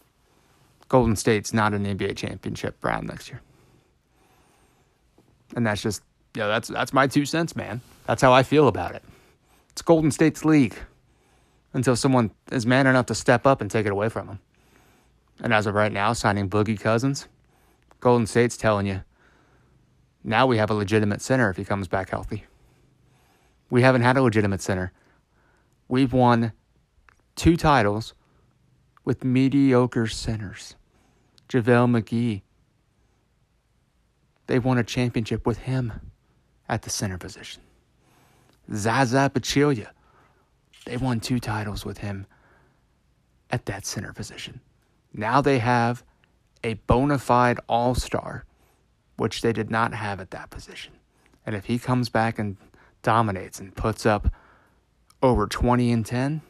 Golden 0.89 1.15
State's 1.15 1.55
not 1.55 1.73
an 1.73 1.85
NBA 1.85 2.17
championship 2.17 2.83
round 2.83 3.07
next 3.07 3.29
year. 3.29 3.43
And 5.55 5.67
that's 5.67 5.83
just, 5.83 6.03
yeah, 6.35 6.47
that's 6.47 6.69
that's 6.69 6.93
my 6.93 7.07
two 7.07 7.25
cents, 7.25 7.55
man. 7.57 7.81
That's 8.07 8.23
how 8.23 8.33
I 8.33 8.43
feel 8.43 8.69
about 8.69 8.95
it. 8.95 9.03
It's 9.71 9.83
Golden 9.83 10.11
State's 10.11 10.45
league 10.45 10.77
until 11.73 11.97
someone 11.97 12.31
is 12.53 12.67
man 12.67 12.87
enough 12.87 13.07
to 13.07 13.15
step 13.15 13.47
up 13.47 13.61
and 13.61 13.71
take 13.71 13.87
it 13.87 13.93
away 13.93 14.09
from 14.09 14.27
them. 14.27 14.39
And 15.41 15.53
as 15.53 15.67
of 15.67 15.75
right 15.75 15.93
now, 15.93 16.13
signing 16.13 16.49
Boogie 16.49 16.79
Cousins, 16.79 17.27
Golden 18.01 18.27
State's 18.27 18.57
telling 18.57 18.87
you 18.87 19.03
now 20.23 20.47
we 20.47 20.57
have 20.59 20.71
a 20.71 20.75
legitimate 20.75 21.21
center 21.21 21.51
if 21.51 21.57
he 21.57 21.65
comes 21.65 21.89
back 21.89 22.11
healthy. 22.11 22.45
We 23.69 23.83
haven't 23.83 24.03
had 24.03 24.17
a 24.17 24.23
legitimate 24.23 24.63
center. 24.63 24.93
We've 25.89 26.13
won 26.13 26.53
two 27.37 27.57
titles 27.57 28.15
with 29.05 29.25
mediocre 29.25 30.07
centers. 30.07 30.77
JaVale 31.49 32.01
McGee. 32.01 32.43
They 34.47 34.59
won 34.59 34.79
a 34.79 34.85
championship 34.85 35.47
with 35.47 35.59
him 35.59 35.93
at 36.69 36.83
the 36.83 36.91
center 36.91 37.19
position. 37.19 37.63
Zaza 38.73 39.31
Pachulia. 39.33 39.89
They 40.87 40.97
won 40.97 41.21
two 41.21 41.41
titles 41.41 41.85
with 41.85 41.99
him 41.99 42.27
at 43.51 43.67
that 43.67 43.87
center 43.87 44.13
position. 44.13 44.61
Now 45.13 45.41
they 45.41 45.59
have 45.59 46.05
a 46.63 46.75
bona 46.75 47.19
fide 47.19 47.59
all 47.69 47.95
star, 47.95 48.45
which 49.17 49.43
they 49.43 49.53
did 49.53 49.71
not 49.71 49.95
have 49.95 50.21
at 50.21 50.31
that 50.33 50.51
position. 50.51 50.93
And 51.47 51.55
if 51.55 51.67
he 51.67 51.79
comes 51.79 52.09
back 52.09 52.39
and 52.39 52.57
dominates 53.03 53.61
and 53.61 53.75
puts 53.75 54.05
up 54.07 54.29
over 55.23 55.47
20 55.47 55.93
and 55.93 56.05
10, 56.05 56.43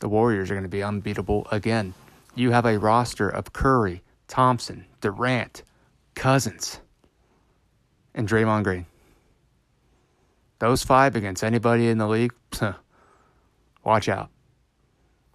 the 0.00 0.08
Warriors 0.08 0.50
are 0.50 0.54
going 0.54 0.64
to 0.64 0.68
be 0.68 0.82
unbeatable 0.82 1.46
again. 1.50 1.94
You 2.34 2.50
have 2.50 2.66
a 2.66 2.78
roster 2.78 3.28
of 3.28 3.52
Curry, 3.52 4.02
Thompson, 4.28 4.86
Durant, 5.00 5.62
Cousins, 6.16 6.80
and 8.14 8.26
Draymond 8.26 8.64
Green. 8.64 8.86
Those 10.58 10.82
five 10.82 11.14
against 11.14 11.44
anybody 11.44 11.88
in 11.88 11.98
the 11.98 12.08
league, 12.08 12.32
watch 13.84 14.08
out. 14.08 14.30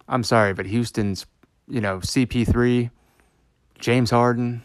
I'm 0.08 0.24
sorry, 0.24 0.52
but 0.52 0.66
Houston's, 0.66 1.24
you 1.68 1.80
know, 1.80 1.98
CP3, 1.98 2.90
James 3.78 4.10
Harden. 4.10 4.62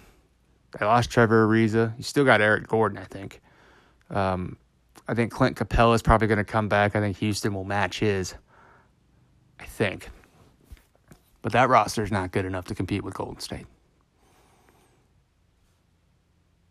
They 0.78 0.86
lost 0.86 1.12
Trevor 1.12 1.48
Ariza. 1.48 1.96
You 1.96 2.04
still 2.04 2.26
got 2.26 2.42
Eric 2.42 2.68
Gordon, 2.68 2.98
I 2.98 3.06
think. 3.06 3.40
Um, 4.10 4.58
I 5.08 5.14
think 5.14 5.32
Clint 5.32 5.56
Capela 5.56 5.96
is 5.96 6.02
probably 6.02 6.28
going 6.28 6.40
to 6.40 6.44
come 6.44 6.68
back. 6.68 6.96
I 6.96 7.00
think 7.00 7.18
Houston 7.18 7.54
will 7.54 7.64
match 7.64 8.00
his. 8.00 8.34
I 9.60 9.66
think. 9.66 10.10
But 11.42 11.52
that 11.54 11.70
roster 11.70 12.04
is 12.04 12.12
not 12.12 12.32
good 12.32 12.46
enough 12.46 12.66
to 12.66 12.76
compete 12.76 13.04
with 13.04 13.14
Golden 13.14 13.40
State. 13.40 13.68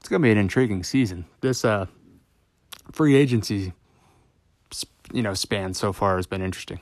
It's 0.06 0.08
going 0.08 0.22
to 0.22 0.26
be 0.26 0.30
an 0.30 0.38
intriguing 0.38 0.84
season. 0.84 1.24
This 1.40 1.64
uh, 1.64 1.86
free 2.92 3.16
agency, 3.16 3.72
you 5.12 5.20
know, 5.20 5.34
span 5.34 5.74
so 5.74 5.92
far 5.92 6.14
has 6.14 6.28
been 6.28 6.42
interesting. 6.42 6.78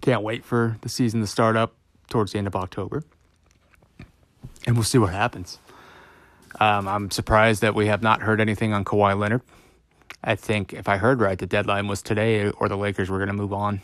Can't 0.00 0.22
wait 0.22 0.44
for 0.44 0.76
the 0.82 0.88
season 0.88 1.20
to 1.20 1.26
start 1.26 1.56
up 1.56 1.74
towards 2.10 2.30
the 2.30 2.38
end 2.38 2.46
of 2.46 2.54
October 2.54 3.02
and 4.68 4.76
we'll 4.76 4.84
see 4.84 4.98
what 4.98 5.12
happens. 5.12 5.58
Um, 6.60 6.86
I'm 6.86 7.10
surprised 7.10 7.62
that 7.62 7.74
we 7.74 7.86
have 7.86 8.02
not 8.04 8.22
heard 8.22 8.40
anything 8.40 8.72
on 8.72 8.84
Kawhi 8.84 9.18
Leonard. 9.18 9.42
I 10.22 10.36
think 10.36 10.72
if 10.72 10.88
I 10.88 10.96
heard 10.96 11.18
right, 11.18 11.40
the 11.40 11.46
deadline 11.46 11.88
was 11.88 12.02
today, 12.02 12.50
or 12.50 12.68
the 12.68 12.76
Lakers 12.76 13.10
were 13.10 13.18
going 13.18 13.30
to 13.30 13.34
move 13.34 13.52
on. 13.52 13.82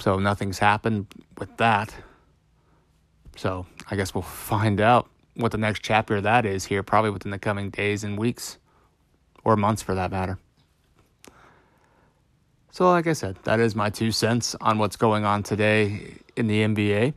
So 0.00 0.18
nothing's 0.18 0.58
happened 0.58 1.06
with 1.38 1.56
that. 1.58 1.94
So 3.36 3.66
I 3.88 3.94
guess 3.94 4.12
we'll 4.12 4.22
find 4.22 4.80
out 4.80 5.08
what 5.34 5.52
the 5.52 5.58
next 5.58 5.82
chapter 5.82 6.16
of 6.16 6.22
that 6.24 6.44
is 6.44 6.66
here, 6.66 6.82
probably 6.82 7.10
within 7.10 7.30
the 7.30 7.38
coming 7.38 7.70
days 7.70 8.04
and 8.04 8.18
weeks, 8.18 8.58
or 9.44 9.56
months 9.56 9.82
for 9.82 9.94
that 9.94 10.10
matter. 10.10 10.38
So, 12.72 12.88
like 12.88 13.06
I 13.06 13.14
said, 13.14 13.36
that 13.44 13.58
is 13.58 13.74
my 13.74 13.90
two 13.90 14.12
cents 14.12 14.54
on 14.60 14.78
what's 14.78 14.96
going 14.96 15.24
on 15.24 15.42
today 15.42 16.14
in 16.36 16.46
the 16.46 16.62
NBA. 16.62 17.14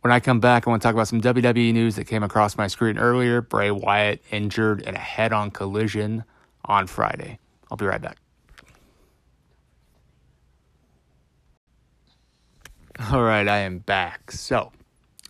When 0.00 0.12
I 0.12 0.18
come 0.18 0.40
back, 0.40 0.66
I 0.66 0.70
want 0.70 0.80
to 0.80 0.86
talk 0.88 0.94
about 0.94 1.08
some 1.08 1.20
WWE 1.20 1.74
news 1.74 1.96
that 1.96 2.04
came 2.06 2.22
across 2.22 2.56
my 2.56 2.66
screen 2.66 2.96
earlier. 2.96 3.42
Bray 3.42 3.70
Wyatt 3.70 4.22
injured 4.30 4.80
in 4.80 4.94
a 4.94 4.98
head 4.98 5.34
on 5.34 5.50
collision 5.50 6.24
on 6.64 6.86
Friday. 6.86 7.38
I'll 7.70 7.76
be 7.76 7.84
right 7.84 8.00
back. 8.00 8.16
All 13.12 13.22
right, 13.22 13.46
I 13.46 13.58
am 13.58 13.78
back. 13.78 14.32
So, 14.32 14.72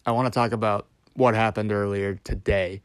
I 0.07 0.12
want 0.12 0.27
to 0.27 0.31
talk 0.31 0.53
about 0.53 0.87
what 1.21 1.35
happened 1.35 1.71
earlier 1.71 2.15
today. 2.25 2.81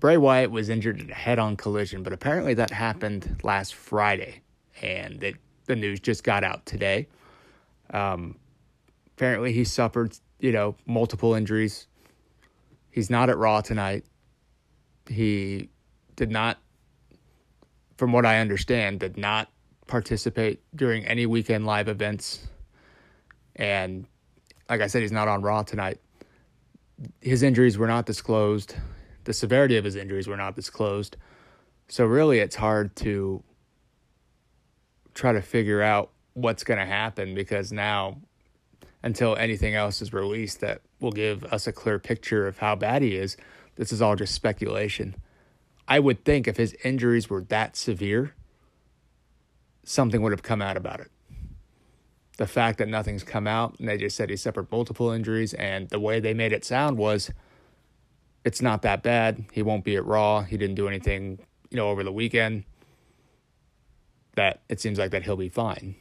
Bray 0.00 0.16
Wyatt 0.16 0.50
was 0.50 0.68
injured 0.68 1.00
in 1.00 1.08
a 1.08 1.14
head 1.14 1.38
on 1.38 1.56
collision, 1.56 2.02
but 2.02 2.12
apparently 2.12 2.52
that 2.54 2.70
happened 2.70 3.40
last 3.44 3.74
Friday, 3.74 4.42
and 4.82 5.22
it, 5.22 5.36
the 5.66 5.76
news 5.76 6.00
just 6.00 6.24
got 6.24 6.42
out 6.42 6.66
today. 6.66 7.06
Um, 7.90 8.36
apparently 9.16 9.52
he 9.52 9.64
suffered, 9.64 10.18
you 10.40 10.50
know, 10.50 10.74
multiple 10.84 11.32
injuries. 11.34 11.86
He's 12.90 13.08
not 13.08 13.30
at 13.30 13.38
Raw 13.38 13.60
tonight. 13.60 14.04
He 15.08 15.70
did 16.16 16.30
not, 16.30 16.58
from 17.96 18.12
what 18.12 18.26
I 18.26 18.40
understand, 18.40 18.98
did 18.98 19.16
not 19.16 19.48
participate 19.86 20.60
during 20.74 21.06
any 21.06 21.24
weekend 21.24 21.66
live 21.66 21.88
events. 21.88 22.48
And 23.54 24.06
like 24.68 24.80
I 24.80 24.88
said, 24.88 25.02
he's 25.02 25.12
not 25.12 25.28
on 25.28 25.40
Raw 25.40 25.62
tonight. 25.62 26.00
His 27.20 27.42
injuries 27.42 27.78
were 27.78 27.86
not 27.86 28.06
disclosed. 28.06 28.76
The 29.24 29.32
severity 29.32 29.76
of 29.76 29.84
his 29.84 29.96
injuries 29.96 30.28
were 30.28 30.36
not 30.36 30.54
disclosed. 30.54 31.16
So 31.88 32.04
really, 32.04 32.38
it's 32.38 32.56
hard 32.56 32.94
to 32.96 33.42
try 35.14 35.32
to 35.32 35.42
figure 35.42 35.82
out 35.82 36.10
what's 36.34 36.64
going 36.64 36.78
to 36.78 36.86
happen 36.86 37.34
because 37.34 37.72
now 37.72 38.18
until 39.02 39.36
anything 39.36 39.74
else 39.74 40.00
is 40.00 40.12
released 40.12 40.60
that 40.60 40.80
will 40.98 41.12
give 41.12 41.44
us 41.44 41.66
a 41.66 41.72
clear 41.72 41.98
picture 41.98 42.46
of 42.46 42.58
how 42.58 42.74
bad 42.74 43.02
he 43.02 43.16
is. 43.16 43.36
This 43.76 43.92
is 43.92 44.00
all 44.00 44.16
just 44.16 44.34
speculation. 44.34 45.14
I 45.86 45.98
would 45.98 46.24
think 46.24 46.48
if 46.48 46.56
his 46.56 46.74
injuries 46.82 47.28
were 47.28 47.42
that 47.44 47.76
severe, 47.76 48.34
something 49.84 50.22
would 50.22 50.32
have 50.32 50.42
come 50.42 50.62
out 50.62 50.78
about 50.78 51.00
it. 51.00 51.10
The 52.36 52.46
fact 52.46 52.78
that 52.78 52.88
nothing's 52.88 53.22
come 53.22 53.46
out 53.46 53.78
and 53.78 53.88
they 53.88 53.96
just 53.96 54.16
said 54.16 54.28
he 54.28 54.36
suffered 54.36 54.70
multiple 54.70 55.10
injuries, 55.10 55.54
and 55.54 55.88
the 55.88 56.00
way 56.00 56.20
they 56.20 56.34
made 56.34 56.52
it 56.52 56.64
sound 56.64 56.98
was 56.98 57.30
it's 58.44 58.60
not 58.60 58.82
that 58.82 59.02
bad. 59.02 59.44
He 59.52 59.62
won't 59.62 59.84
be 59.84 59.96
at 59.96 60.04
Raw. 60.04 60.42
He 60.42 60.56
didn't 60.56 60.74
do 60.74 60.88
anything, 60.88 61.38
you 61.70 61.76
know, 61.76 61.88
over 61.88 62.02
the 62.02 62.12
weekend. 62.12 62.64
That 64.36 64.62
it 64.68 64.80
seems 64.80 64.98
like 64.98 65.12
that 65.12 65.22
he'll 65.22 65.36
be 65.36 65.48
fine. 65.48 65.94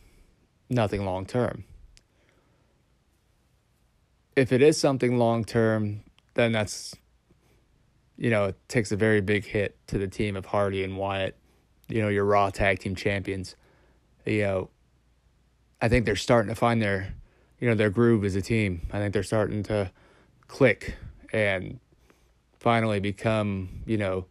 Nothing 0.69 1.05
long 1.05 1.25
term. 1.25 1.65
If 4.35 4.51
it 4.51 4.63
is 4.63 4.79
something 4.79 5.19
long 5.19 5.45
term, 5.45 6.01
then 6.33 6.51
that's 6.51 6.95
you 8.17 8.29
know, 8.29 8.45
it 8.45 8.69
takes 8.69 8.91
a 8.91 8.95
very 8.95 9.21
big 9.21 9.45
hit 9.45 9.75
to 9.87 9.97
the 9.97 10.07
team 10.07 10.35
of 10.35 10.45
Hardy 10.45 10.83
and 10.83 10.97
Wyatt, 10.97 11.35
you 11.87 12.01
know, 12.01 12.09
your 12.09 12.25
Raw 12.25 12.49
tag 12.49 12.79
team 12.79 12.95
champions. 12.95 13.55
You 14.25 14.41
know, 14.41 14.69
I 15.83 15.89
think 15.89 16.05
they're 16.05 16.15
starting 16.15 16.47
to 16.47 16.55
find 16.55 16.81
their, 16.81 17.13
you 17.59 17.67
know, 17.67 17.75
their 17.75 17.89
groove 17.89 18.23
as 18.23 18.37
a 18.37 18.41
team. 18.41 18.87
I 18.93 18.99
think 18.99 19.13
they're 19.13 19.21
starting 19.21 19.63
to 19.63 19.91
click 20.47 20.95
and 21.33 21.77
finally 22.57 23.01
become, 23.01 23.81
you 23.85 23.97
know, 23.97 24.25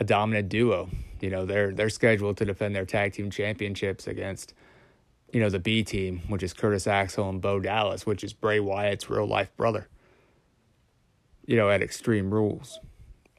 a 0.00 0.04
dominant 0.04 0.48
duo. 0.48 0.90
You 1.20 1.30
know, 1.30 1.46
they're 1.46 1.70
they're 1.70 1.88
scheduled 1.88 2.38
to 2.38 2.44
defend 2.44 2.74
their 2.74 2.84
tag 2.84 3.12
team 3.12 3.30
championships 3.30 4.08
against, 4.08 4.54
you 5.32 5.38
know, 5.38 5.48
the 5.48 5.60
B 5.60 5.84
team, 5.84 6.22
which 6.26 6.42
is 6.42 6.52
Curtis 6.52 6.88
Axel 6.88 7.28
and 7.28 7.40
Bo 7.40 7.60
Dallas, 7.60 8.04
which 8.04 8.24
is 8.24 8.32
Bray 8.32 8.58
Wyatt's 8.58 9.08
real 9.08 9.24
life 9.24 9.56
brother. 9.56 9.86
You 11.46 11.54
know, 11.54 11.70
at 11.70 11.80
Extreme 11.80 12.34
Rules. 12.34 12.80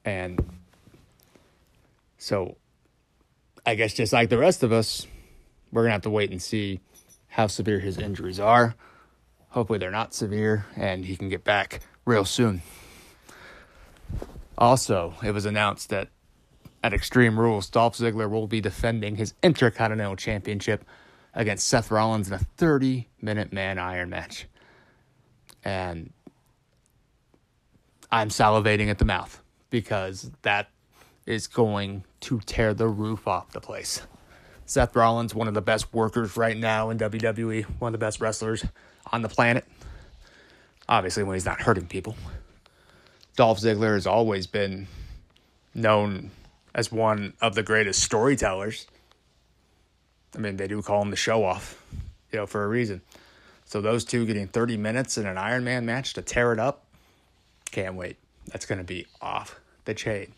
And 0.05 0.41
so 2.17 2.55
I 3.65 3.75
guess 3.75 3.93
just 3.93 4.13
like 4.13 4.29
the 4.29 4.37
rest 4.37 4.63
of 4.63 4.71
us, 4.71 5.05
we're 5.73 5.83
to 5.83 5.91
have 5.91 6.03
to 6.03 6.09
wait 6.09 6.31
and 6.31 6.41
see 6.41 6.79
how 7.37 7.45
severe 7.45 7.79
his 7.79 7.99
injuries 7.99 8.39
are. 8.39 8.73
Hopefully, 9.49 9.77
they're 9.77 9.91
not 9.91 10.13
severe 10.13 10.65
and 10.75 11.05
he 11.05 11.15
can 11.15 11.29
get 11.29 11.43
back 11.43 11.81
real 12.03 12.25
soon. 12.25 12.63
Also, 14.57 15.13
it 15.23 15.31
was 15.31 15.45
announced 15.45 15.89
that 15.89 16.09
at 16.83 16.95
Extreme 16.95 17.39
Rules, 17.39 17.69
Dolph 17.69 17.95
Ziggler 17.95 18.27
will 18.27 18.47
be 18.47 18.59
defending 18.59 19.17
his 19.17 19.35
Intercontinental 19.43 20.15
Championship 20.15 20.83
against 21.35 21.67
Seth 21.67 21.91
Rollins 21.91 22.27
in 22.27 22.33
a 22.33 22.39
30 22.39 23.07
minute 23.21 23.53
man 23.53 23.77
iron 23.77 24.09
match. 24.09 24.47
And 25.63 26.11
I'm 28.11 28.29
salivating 28.29 28.89
at 28.89 28.97
the 28.97 29.05
mouth 29.05 29.43
because 29.69 30.31
that 30.41 30.69
is 31.27 31.45
going 31.45 32.03
to 32.21 32.39
tear 32.39 32.73
the 32.73 32.87
roof 32.87 33.27
off 33.27 33.51
the 33.51 33.61
place. 33.61 34.01
Seth 34.67 34.95
Rollins, 34.97 35.33
one 35.33 35.47
of 35.47 35.53
the 35.53 35.61
best 35.61 35.93
workers 35.93 36.35
right 36.35 36.55
now 36.55 36.89
in 36.89 36.99
WWE, 36.99 37.63
one 37.79 37.89
of 37.89 37.99
the 37.99 38.05
best 38.05 38.19
wrestlers 38.19 38.65
on 39.11 39.21
the 39.21 39.29
planet. 39.29 39.65
Obviously, 40.89 41.23
when 41.23 41.35
he's 41.35 41.45
not 41.45 41.61
hurting 41.61 41.87
people. 41.87 42.15
Dolph 43.37 43.61
Ziggler 43.61 43.93
has 43.93 44.05
always 44.05 44.45
been 44.45 44.87
known 45.73 46.31
as 46.75 46.91
one 46.91 47.33
of 47.41 47.55
the 47.55 47.63
greatest 47.63 48.03
storytellers. 48.03 48.87
I 50.35 50.39
mean, 50.39 50.57
they 50.57 50.67
do 50.67 50.81
call 50.81 51.01
him 51.01 51.11
the 51.11 51.15
show 51.15 51.45
off, 51.45 51.81
you 52.31 52.39
know, 52.39 52.45
for 52.45 52.63
a 52.63 52.67
reason. 52.67 53.01
So 53.63 53.79
those 53.79 54.03
two 54.03 54.25
getting 54.25 54.47
30 54.47 54.75
minutes 54.75 55.17
in 55.17 55.25
an 55.25 55.37
Iron 55.37 55.63
Man 55.63 55.85
match 55.85 56.13
to 56.15 56.21
tear 56.21 56.51
it 56.51 56.59
up, 56.59 56.85
can't 57.71 57.95
wait. 57.95 58.17
That's 58.47 58.65
going 58.65 58.79
to 58.79 58.83
be 58.83 59.07
off 59.21 59.59
the 59.85 59.93
chain. 59.93 60.33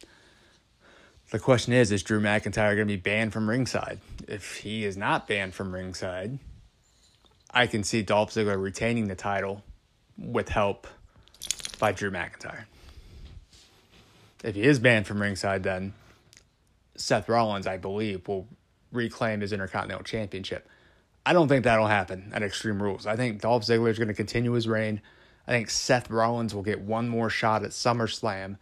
The 1.31 1.39
question 1.39 1.73
is 1.73 1.91
Is 1.91 2.03
Drew 2.03 2.19
McIntyre 2.19 2.75
going 2.75 2.87
to 2.87 2.93
be 2.93 2.95
banned 2.95 3.33
from 3.33 3.49
ringside? 3.49 3.99
If 4.27 4.57
he 4.57 4.83
is 4.83 4.97
not 4.97 5.27
banned 5.27 5.53
from 5.53 5.73
ringside, 5.73 6.39
I 7.51 7.67
can 7.67 7.83
see 7.83 8.01
Dolph 8.01 8.31
Ziggler 8.31 8.61
retaining 8.61 9.07
the 9.07 9.15
title 9.15 9.63
with 10.17 10.49
help 10.49 10.87
by 11.79 11.91
Drew 11.91 12.11
McIntyre. 12.11 12.63
If 14.43 14.55
he 14.55 14.63
is 14.63 14.79
banned 14.79 15.05
from 15.05 15.21
ringside, 15.21 15.63
then 15.63 15.93
Seth 16.95 17.29
Rollins, 17.29 17.67
I 17.67 17.77
believe, 17.77 18.27
will 18.27 18.47
reclaim 18.91 19.41
his 19.41 19.53
Intercontinental 19.53 20.03
Championship. 20.03 20.67
I 21.25 21.33
don't 21.33 21.47
think 21.47 21.63
that'll 21.63 21.87
happen 21.87 22.31
at 22.33 22.41
Extreme 22.41 22.81
Rules. 22.81 23.05
I 23.05 23.15
think 23.15 23.41
Dolph 23.41 23.63
Ziggler 23.63 23.89
is 23.89 23.99
going 23.99 24.07
to 24.07 24.13
continue 24.13 24.53
his 24.53 24.67
reign. 24.67 25.01
I 25.47 25.51
think 25.51 25.69
Seth 25.69 26.09
Rollins 26.09 26.55
will 26.55 26.63
get 26.63 26.81
one 26.81 27.07
more 27.07 27.29
shot 27.29 27.63
at 27.63 27.71
SummerSlam. 27.71 28.57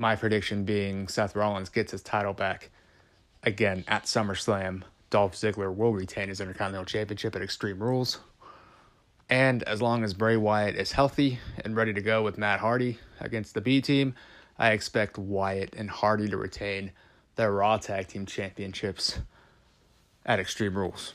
My 0.00 0.16
prediction 0.16 0.64
being 0.64 1.08
Seth 1.08 1.36
Rollins 1.36 1.68
gets 1.68 1.92
his 1.92 2.00
title 2.00 2.32
back 2.32 2.70
again 3.42 3.84
at 3.86 4.04
SummerSlam. 4.04 4.82
Dolph 5.10 5.34
Ziggler 5.34 5.74
will 5.74 5.92
retain 5.92 6.30
his 6.30 6.40
Intercontinental 6.40 6.86
Championship 6.86 7.36
at 7.36 7.42
Extreme 7.42 7.82
Rules. 7.82 8.18
And 9.28 9.62
as 9.64 9.82
long 9.82 10.02
as 10.02 10.14
Bray 10.14 10.38
Wyatt 10.38 10.74
is 10.74 10.92
healthy 10.92 11.38
and 11.62 11.76
ready 11.76 11.92
to 11.92 12.00
go 12.00 12.22
with 12.22 12.38
Matt 12.38 12.60
Hardy 12.60 12.98
against 13.20 13.52
the 13.52 13.60
B 13.60 13.82
team, 13.82 14.14
I 14.58 14.70
expect 14.70 15.18
Wyatt 15.18 15.74
and 15.76 15.90
Hardy 15.90 16.30
to 16.30 16.38
retain 16.38 16.92
their 17.36 17.52
Raw 17.52 17.76
Tag 17.76 18.08
Team 18.08 18.24
Championships 18.24 19.18
at 20.24 20.40
Extreme 20.40 20.78
Rules. 20.78 21.12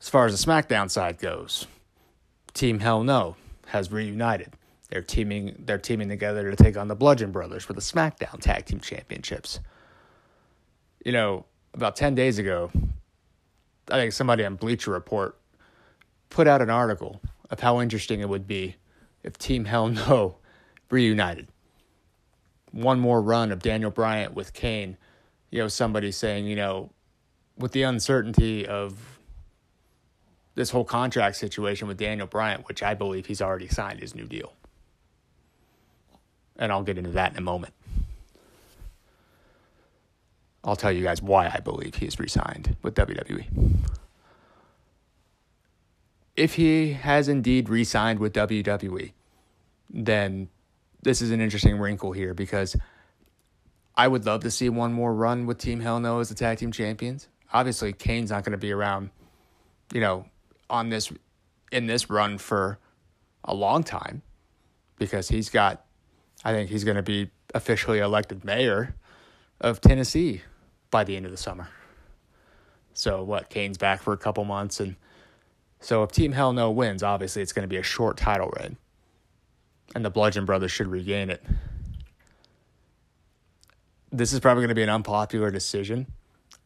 As 0.00 0.08
far 0.08 0.26
as 0.26 0.36
the 0.36 0.50
SmackDown 0.50 0.90
side 0.90 1.18
goes, 1.18 1.68
Team 2.54 2.80
Hell 2.80 3.04
No 3.04 3.36
has 3.66 3.92
reunited. 3.92 4.54
They're 4.90 5.02
teaming 5.02 5.54
they're 5.66 5.78
teaming 5.78 6.08
together 6.08 6.50
to 6.50 6.62
take 6.62 6.76
on 6.76 6.88
the 6.88 6.96
Bludgeon 6.96 7.30
Brothers 7.30 7.64
for 7.64 7.72
the 7.72 7.80
SmackDown 7.80 8.40
Tag 8.40 8.66
Team 8.66 8.80
Championships. 8.80 9.60
You 11.04 11.12
know, 11.12 11.46
about 11.72 11.96
10 11.96 12.14
days 12.14 12.38
ago, 12.38 12.70
I 13.90 13.94
think 13.94 14.12
somebody 14.12 14.44
on 14.44 14.56
Bleacher 14.56 14.90
Report 14.90 15.38
put 16.28 16.46
out 16.46 16.60
an 16.60 16.70
article 16.70 17.20
of 17.50 17.60
how 17.60 17.80
interesting 17.80 18.20
it 18.20 18.28
would 18.28 18.46
be 18.46 18.76
if 19.22 19.38
Team 19.38 19.64
Hell 19.64 19.88
No 19.88 20.36
reunited. 20.90 21.48
One 22.72 22.98
more 23.00 23.22
run 23.22 23.52
of 23.52 23.60
Daniel 23.60 23.90
Bryan 23.90 24.34
with 24.34 24.52
Kane. 24.52 24.96
You 25.50 25.60
know, 25.60 25.68
somebody 25.68 26.12
saying, 26.12 26.46
you 26.46 26.56
know, 26.56 26.90
with 27.56 27.72
the 27.72 27.82
uncertainty 27.82 28.66
of 28.66 29.20
this 30.54 30.70
whole 30.70 30.84
contract 30.84 31.36
situation 31.36 31.88
with 31.88 31.96
Daniel 31.96 32.26
Bryan, 32.26 32.62
which 32.62 32.82
I 32.82 32.94
believe 32.94 33.26
he's 33.26 33.40
already 33.40 33.68
signed 33.68 34.00
his 34.00 34.14
new 34.14 34.26
deal. 34.26 34.52
And 36.60 36.70
I'll 36.70 36.84
get 36.84 36.98
into 36.98 37.10
that 37.10 37.32
in 37.32 37.38
a 37.38 37.40
moment. 37.40 37.74
I'll 40.62 40.76
tell 40.76 40.92
you 40.92 41.02
guys 41.02 41.22
why 41.22 41.50
I 41.52 41.58
believe 41.60 41.96
he 41.96 42.06
is 42.06 42.18
re 42.20 42.28
signed 42.28 42.76
with 42.82 42.94
WWE. 42.94 43.46
If 46.36 46.54
he 46.54 46.92
has 46.92 47.28
indeed 47.28 47.68
re 47.68 47.82
signed 47.82 48.18
with 48.18 48.34
WWE, 48.34 49.12
then 49.88 50.48
this 51.02 51.22
is 51.22 51.30
an 51.30 51.40
interesting 51.40 51.78
wrinkle 51.78 52.12
here 52.12 52.34
because 52.34 52.76
I 53.96 54.06
would 54.08 54.26
love 54.26 54.42
to 54.42 54.50
see 54.50 54.68
one 54.68 54.92
more 54.92 55.14
run 55.14 55.46
with 55.46 55.58
Team 55.58 55.80
Hell 55.80 56.00
No 56.00 56.20
as 56.20 56.28
the 56.28 56.34
tag 56.34 56.58
team 56.58 56.72
champions. 56.72 57.28
Obviously, 57.52 57.92
Kane's 57.92 58.30
not 58.30 58.44
going 58.44 58.52
to 58.52 58.58
be 58.58 58.70
around, 58.70 59.10
you 59.92 60.00
know, 60.00 60.26
on 60.68 60.88
this 60.88 61.12
in 61.72 61.86
this 61.86 62.10
run 62.10 62.38
for 62.38 62.78
a 63.44 63.54
long 63.54 63.82
time 63.82 64.22
because 64.98 65.28
he's 65.28 65.48
got 65.48 65.84
I 66.44 66.52
think 66.52 66.70
he's 66.70 66.84
going 66.84 66.96
to 66.96 67.02
be 67.02 67.30
officially 67.54 67.98
elected 67.98 68.44
mayor 68.44 68.94
of 69.60 69.80
Tennessee 69.80 70.42
by 70.90 71.04
the 71.04 71.16
end 71.16 71.26
of 71.26 71.30
the 71.30 71.36
summer. 71.36 71.68
So 72.94 73.22
what 73.22 73.50
Kane's 73.50 73.78
back 73.78 74.02
for 74.02 74.12
a 74.12 74.16
couple 74.16 74.44
months 74.44 74.80
and 74.80 74.96
so 75.82 76.02
if 76.02 76.12
Team 76.12 76.32
Hell 76.32 76.52
No 76.52 76.70
wins, 76.70 77.02
obviously 77.02 77.40
it's 77.40 77.54
going 77.54 77.62
to 77.62 77.68
be 77.68 77.78
a 77.78 77.82
short 77.82 78.18
title 78.18 78.52
reign. 78.60 78.76
And 79.94 80.04
the 80.04 80.10
Bludgeon 80.10 80.44
Brothers 80.44 80.70
should 80.70 80.88
regain 80.88 81.30
it. 81.30 81.42
This 84.12 84.32
is 84.32 84.40
probably 84.40 84.60
going 84.60 84.68
to 84.68 84.74
be 84.74 84.82
an 84.82 84.90
unpopular 84.90 85.50
decision. 85.50 86.06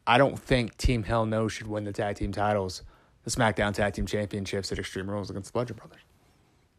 I 0.07 0.19
don't 0.19 0.39
think 0.39 0.77
Team 0.77 1.05
Hell 1.05 1.27
No 1.27 1.47
should 1.47 1.69
win 1.69 1.85
the 1.85 1.93
tag 1.93 2.17
team 2.17 2.33
titles 2.33 2.83
the 3.25 3.31
SmackDown 3.31 3.73
Tag 3.73 3.95
Team 3.95 4.07
Championships 4.07 4.71
at 4.71 4.79
Extreme 4.79 5.11
Rules 5.11 5.31
against 5.31 5.49
the 5.49 5.53
Bludgeon 5.53 5.77
Brothers. 5.77 6.03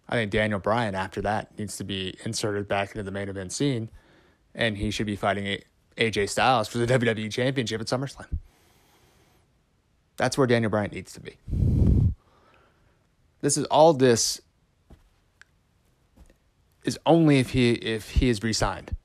I 0.08 0.16
think 0.16 0.32
Daniel 0.32 0.60
Bryan, 0.60 0.94
after 0.94 1.22
that, 1.22 1.58
needs 1.58 1.78
to 1.78 1.84
be 1.84 2.16
inserted 2.26 2.68
back 2.68 2.92
into 2.92 3.04
the 3.04 3.12
main 3.12 3.28
event 3.28 3.52
scene, 3.52 3.90
and 4.54 4.78
he 4.78 4.92
should 4.92 5.08
be 5.08 5.16
fighting 5.16 5.60
AJ 5.98 6.30
Styles 6.30 6.68
for 6.68 6.78
the 6.78 6.86
WWE 7.00 7.32
Championship 7.32 7.82
at 7.82 7.88
SummerSlam. 7.88 8.38
That's 10.18 10.38
where 10.38 10.48
Daniel 10.48 10.70
Bryan 10.70 10.92
needs 10.92 11.14
to 11.14 11.20
be. 11.20 11.38
This 13.42 13.58
is 13.58 13.66
all 13.66 13.94
this 13.94 14.42
is 16.84 16.98
only 17.06 17.40
if 17.40 17.52
he 17.52 17.74
if 17.74 18.12
he 18.12 18.30
is 18.30 18.42
re-signed. 18.42 18.96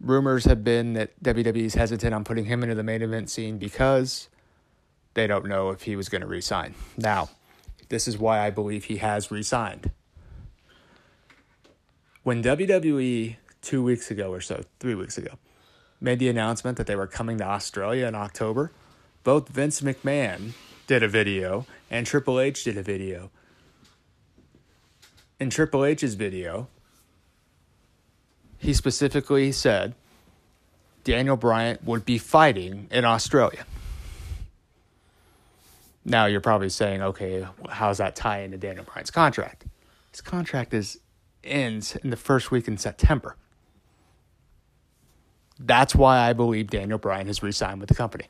Rumors 0.00 0.46
have 0.46 0.64
been 0.64 0.94
that 0.94 1.22
WWE 1.22 1.64
is 1.64 1.74
hesitant 1.74 2.14
on 2.14 2.24
putting 2.24 2.46
him 2.46 2.62
into 2.62 2.74
the 2.74 2.82
main 2.82 3.02
event 3.02 3.30
scene 3.30 3.58
because 3.58 4.28
they 5.14 5.26
don't 5.26 5.46
know 5.46 5.70
if 5.70 5.82
he 5.82 5.94
was 5.94 6.08
going 6.08 6.22
to 6.22 6.26
resign. 6.26 6.74
Now, 6.96 7.28
this 7.92 8.08
is 8.08 8.16
why 8.16 8.40
I 8.40 8.48
believe 8.48 8.84
he 8.84 8.96
has 8.96 9.30
resigned. 9.30 9.90
When 12.22 12.42
WWE 12.42 13.36
two 13.60 13.82
weeks 13.82 14.10
ago 14.10 14.32
or 14.32 14.40
so, 14.40 14.64
three 14.80 14.94
weeks 14.94 15.18
ago, 15.18 15.32
made 16.00 16.18
the 16.18 16.30
announcement 16.30 16.78
that 16.78 16.86
they 16.86 16.96
were 16.96 17.06
coming 17.06 17.36
to 17.36 17.44
Australia 17.44 18.06
in 18.06 18.14
October, 18.14 18.72
both 19.24 19.50
Vince 19.50 19.82
McMahon 19.82 20.52
did 20.86 21.02
a 21.02 21.08
video 21.08 21.66
and 21.90 22.06
Triple 22.06 22.40
H 22.40 22.64
did 22.64 22.78
a 22.78 22.82
video. 22.82 23.30
In 25.38 25.50
Triple 25.50 25.84
H's 25.84 26.14
video, 26.14 26.68
he 28.56 28.72
specifically 28.72 29.52
said 29.52 29.94
Daniel 31.04 31.36
Bryan 31.36 31.78
would 31.84 32.06
be 32.06 32.16
fighting 32.16 32.88
in 32.90 33.04
Australia. 33.04 33.66
Now 36.04 36.26
you're 36.26 36.40
probably 36.40 36.68
saying, 36.68 37.02
okay, 37.02 37.46
how's 37.68 37.98
that 37.98 38.16
tie 38.16 38.40
into 38.40 38.56
Daniel 38.56 38.84
Bryan's 38.84 39.10
contract? 39.10 39.66
His 40.10 40.20
contract 40.20 40.74
is 40.74 40.98
ends 41.44 41.96
in 41.96 42.10
the 42.10 42.16
first 42.16 42.50
week 42.50 42.68
in 42.68 42.76
September. 42.76 43.36
That's 45.58 45.94
why 45.94 46.28
I 46.28 46.32
believe 46.32 46.70
Daniel 46.70 46.98
Bryan 46.98 47.26
has 47.26 47.42
re-signed 47.42 47.80
with 47.80 47.88
the 47.88 47.94
company. 47.94 48.26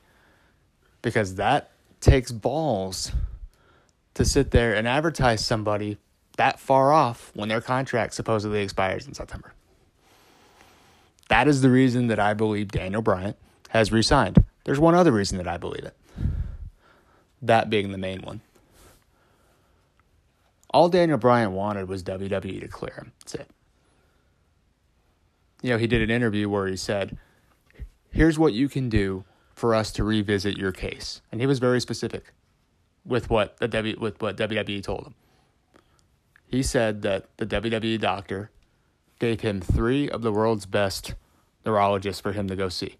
Because 1.01 1.35
that 1.35 1.71
takes 1.99 2.31
balls 2.31 3.11
to 4.13 4.23
sit 4.23 4.51
there 4.51 4.75
and 4.75 4.87
advertise 4.87 5.43
somebody 5.43 5.97
that 6.37 6.59
far 6.59 6.91
off 6.91 7.31
when 7.33 7.49
their 7.49 7.61
contract 7.61 8.13
supposedly 8.13 8.61
expires 8.61 9.07
in 9.07 9.13
September. 9.13 9.53
That 11.29 11.47
is 11.47 11.61
the 11.61 11.69
reason 11.69 12.07
that 12.07 12.19
I 12.19 12.33
believe 12.33 12.69
Daniel 12.69 13.01
Bryan 13.01 13.35
has 13.69 13.91
resigned. 13.91 14.43
There's 14.65 14.79
one 14.79 14.95
other 14.95 15.11
reason 15.11 15.37
that 15.37 15.47
I 15.47 15.57
believe 15.57 15.83
it. 15.83 15.95
That 17.43 17.69
being 17.69 17.91
the 17.91 17.97
main 17.97 18.21
one. 18.21 18.41
All 20.69 20.89
Daniel 20.89 21.17
Bryan 21.17 21.53
wanted 21.53 21.87
was 21.87 22.01
WWE 22.01 22.61
to 22.61 22.67
clear 22.67 22.95
him. 22.95 23.11
That's 23.19 23.35
it. 23.35 23.49
You 25.61 25.71
know, 25.71 25.77
he 25.77 25.85
did 25.85 26.01
an 26.01 26.09
interview 26.09 26.49
where 26.49 26.67
he 26.67 26.77
said, 26.77 27.17
Here's 28.09 28.39
what 28.39 28.53
you 28.53 28.69
can 28.69 28.89
do 28.89 29.25
for 29.53 29.75
us 29.75 29.91
to 29.93 30.03
revisit 30.03 30.57
your 30.57 30.71
case. 30.71 31.21
And 31.31 31.41
he 31.41 31.47
was 31.47 31.59
very 31.59 31.81
specific 31.81 32.33
with 33.05 33.29
what 33.29 33.57
the 33.57 33.67
w, 33.67 33.97
with 33.99 34.21
what 34.21 34.37
WWE 34.37 34.81
told 34.81 35.07
him. 35.07 35.15
He 36.47 36.63
said 36.63 37.01
that 37.01 37.25
the 37.37 37.45
WWE 37.45 37.99
doctor 37.99 38.51
gave 39.19 39.41
him 39.41 39.59
three 39.59 40.09
of 40.09 40.21
the 40.21 40.31
world's 40.31 40.65
best 40.65 41.15
neurologists 41.65 42.21
for 42.21 42.31
him 42.31 42.47
to 42.47 42.55
go 42.55 42.69
see. 42.69 42.97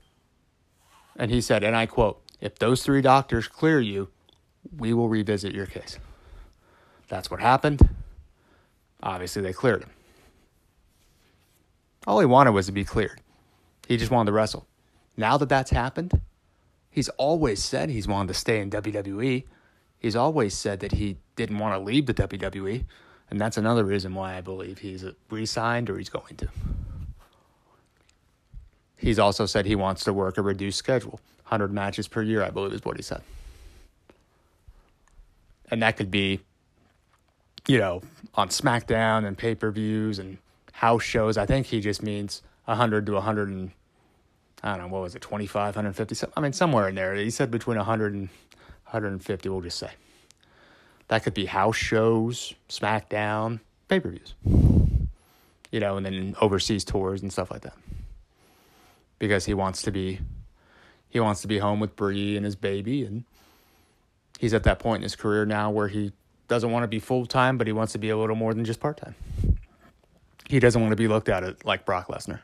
And 1.15 1.31
he 1.31 1.41
said, 1.41 1.63
and 1.63 1.75
I 1.75 1.85
quote, 1.85 2.21
if 2.41 2.59
those 2.59 2.83
three 2.83 3.01
doctors 3.01 3.47
clear 3.47 3.79
you, 3.79 4.09
we 4.77 4.93
will 4.93 5.09
revisit 5.09 5.53
your 5.53 5.65
case. 5.65 5.99
That's 7.07 7.29
what 7.29 7.39
happened. 7.39 7.87
Obviously, 9.01 9.41
they 9.41 9.53
cleared 9.53 9.83
him. 9.83 9.89
All 12.07 12.19
he 12.19 12.25
wanted 12.25 12.51
was 12.51 12.65
to 12.67 12.71
be 12.71 12.83
cleared. 12.83 13.21
He 13.87 13.97
just 13.97 14.11
wanted 14.11 14.27
to 14.27 14.33
wrestle. 14.33 14.65
Now 15.15 15.37
that 15.37 15.49
that's 15.49 15.71
happened, 15.71 16.21
he's 16.89 17.09
always 17.09 17.63
said 17.63 17.89
he's 17.89 18.07
wanted 18.07 18.29
to 18.29 18.33
stay 18.33 18.59
in 18.59 18.69
WWE. 18.69 19.43
He's 19.99 20.15
always 20.15 20.53
said 20.53 20.79
that 20.81 20.93
he 20.93 21.17
didn't 21.35 21.59
want 21.59 21.75
to 21.75 21.79
leave 21.79 22.05
the 22.05 22.13
WWE. 22.13 22.85
And 23.29 23.39
that's 23.39 23.57
another 23.57 23.83
reason 23.83 24.13
why 24.13 24.37
I 24.37 24.41
believe 24.41 24.79
he's 24.79 25.05
re 25.29 25.45
signed 25.45 25.89
or 25.89 25.97
he's 25.97 26.09
going 26.09 26.35
to. 26.37 26.47
He's 28.97 29.19
also 29.19 29.45
said 29.45 29.65
he 29.65 29.75
wants 29.75 30.03
to 30.05 30.13
work 30.13 30.37
a 30.37 30.41
reduced 30.41 30.77
schedule 30.77 31.19
100 31.43 31.73
matches 31.73 32.07
per 32.07 32.21
year, 32.21 32.43
I 32.43 32.49
believe 32.49 32.73
is 32.73 32.85
what 32.85 32.95
he 32.95 33.03
said. 33.03 33.21
And 35.73 35.81
that 35.81 35.97
could 35.97 36.11
be, 36.11 36.39
you 37.67 37.79
know, 37.79 38.03
on 38.35 38.49
SmackDown 38.49 39.25
and 39.25 39.35
pay 39.35 39.55
per 39.55 39.71
views 39.71 40.19
and 40.19 40.37
house 40.71 41.01
shows. 41.01 41.35
I 41.35 41.47
think 41.47 41.65
he 41.65 41.81
just 41.81 42.03
means 42.03 42.43
100 42.65 43.07
to 43.07 43.13
100 43.13 43.49
and, 43.49 43.71
I 44.61 44.77
don't 44.77 44.85
know, 44.85 44.93
what 44.93 45.01
was 45.01 45.15
it, 45.15 45.23
25, 45.23 45.75
150? 45.75 46.27
I 46.37 46.41
mean, 46.41 46.53
somewhere 46.53 46.87
in 46.89 46.93
there. 46.93 47.15
He 47.15 47.31
said 47.31 47.49
between 47.49 47.77
100 47.77 48.13
and 48.13 48.29
150, 48.83 49.49
we'll 49.49 49.61
just 49.61 49.79
say. 49.79 49.89
That 51.07 51.23
could 51.23 51.33
be 51.33 51.47
house 51.47 51.75
shows, 51.75 52.53
SmackDown, 52.69 53.59
pay 53.87 53.99
per 53.99 54.11
views, 54.11 54.35
you 55.71 55.79
know, 55.79 55.97
and 55.97 56.05
then 56.05 56.35
overseas 56.39 56.83
tours 56.83 57.23
and 57.23 57.33
stuff 57.33 57.49
like 57.49 57.61
that. 57.61 57.77
Because 59.17 59.45
he 59.45 59.55
wants 59.55 59.81
to 59.81 59.91
be, 59.91 60.19
he 61.09 61.19
wants 61.19 61.41
to 61.41 61.47
be 61.47 61.57
home 61.57 61.79
with 61.79 61.95
Brie 61.95 62.37
and 62.37 62.45
his 62.45 62.55
baby, 62.55 63.03
and 63.05 63.23
he's 64.39 64.53
at 64.53 64.63
that 64.63 64.79
point 64.79 64.97
in 64.97 65.03
his 65.03 65.15
career 65.15 65.45
now 65.45 65.71
where 65.71 65.87
he 65.87 66.11
doesn't 66.47 66.71
want 66.71 66.83
to 66.83 66.87
be 66.87 66.99
full 66.99 67.25
time, 67.25 67.57
but 67.57 67.67
he 67.67 67.73
wants 67.73 67.93
to 67.93 67.99
be 67.99 68.09
a 68.09 68.17
little 68.17 68.35
more 68.35 68.53
than 68.53 68.65
just 68.65 68.79
part 68.79 68.97
time. 68.97 69.15
He 70.49 70.59
doesn't 70.59 70.81
want 70.81 70.91
to 70.91 70.97
be 70.97 71.07
looked 71.07 71.29
at 71.29 71.65
like 71.65 71.85
Brock 71.85 72.07
Lesnar. 72.07 72.41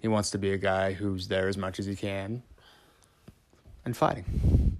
He 0.00 0.08
wants 0.08 0.30
to 0.32 0.38
be 0.38 0.52
a 0.52 0.58
guy 0.58 0.92
who's 0.92 1.28
there 1.28 1.48
as 1.48 1.56
much 1.56 1.78
as 1.78 1.86
he 1.86 1.96
can 1.96 2.42
and 3.84 3.96
fighting. 3.96 4.76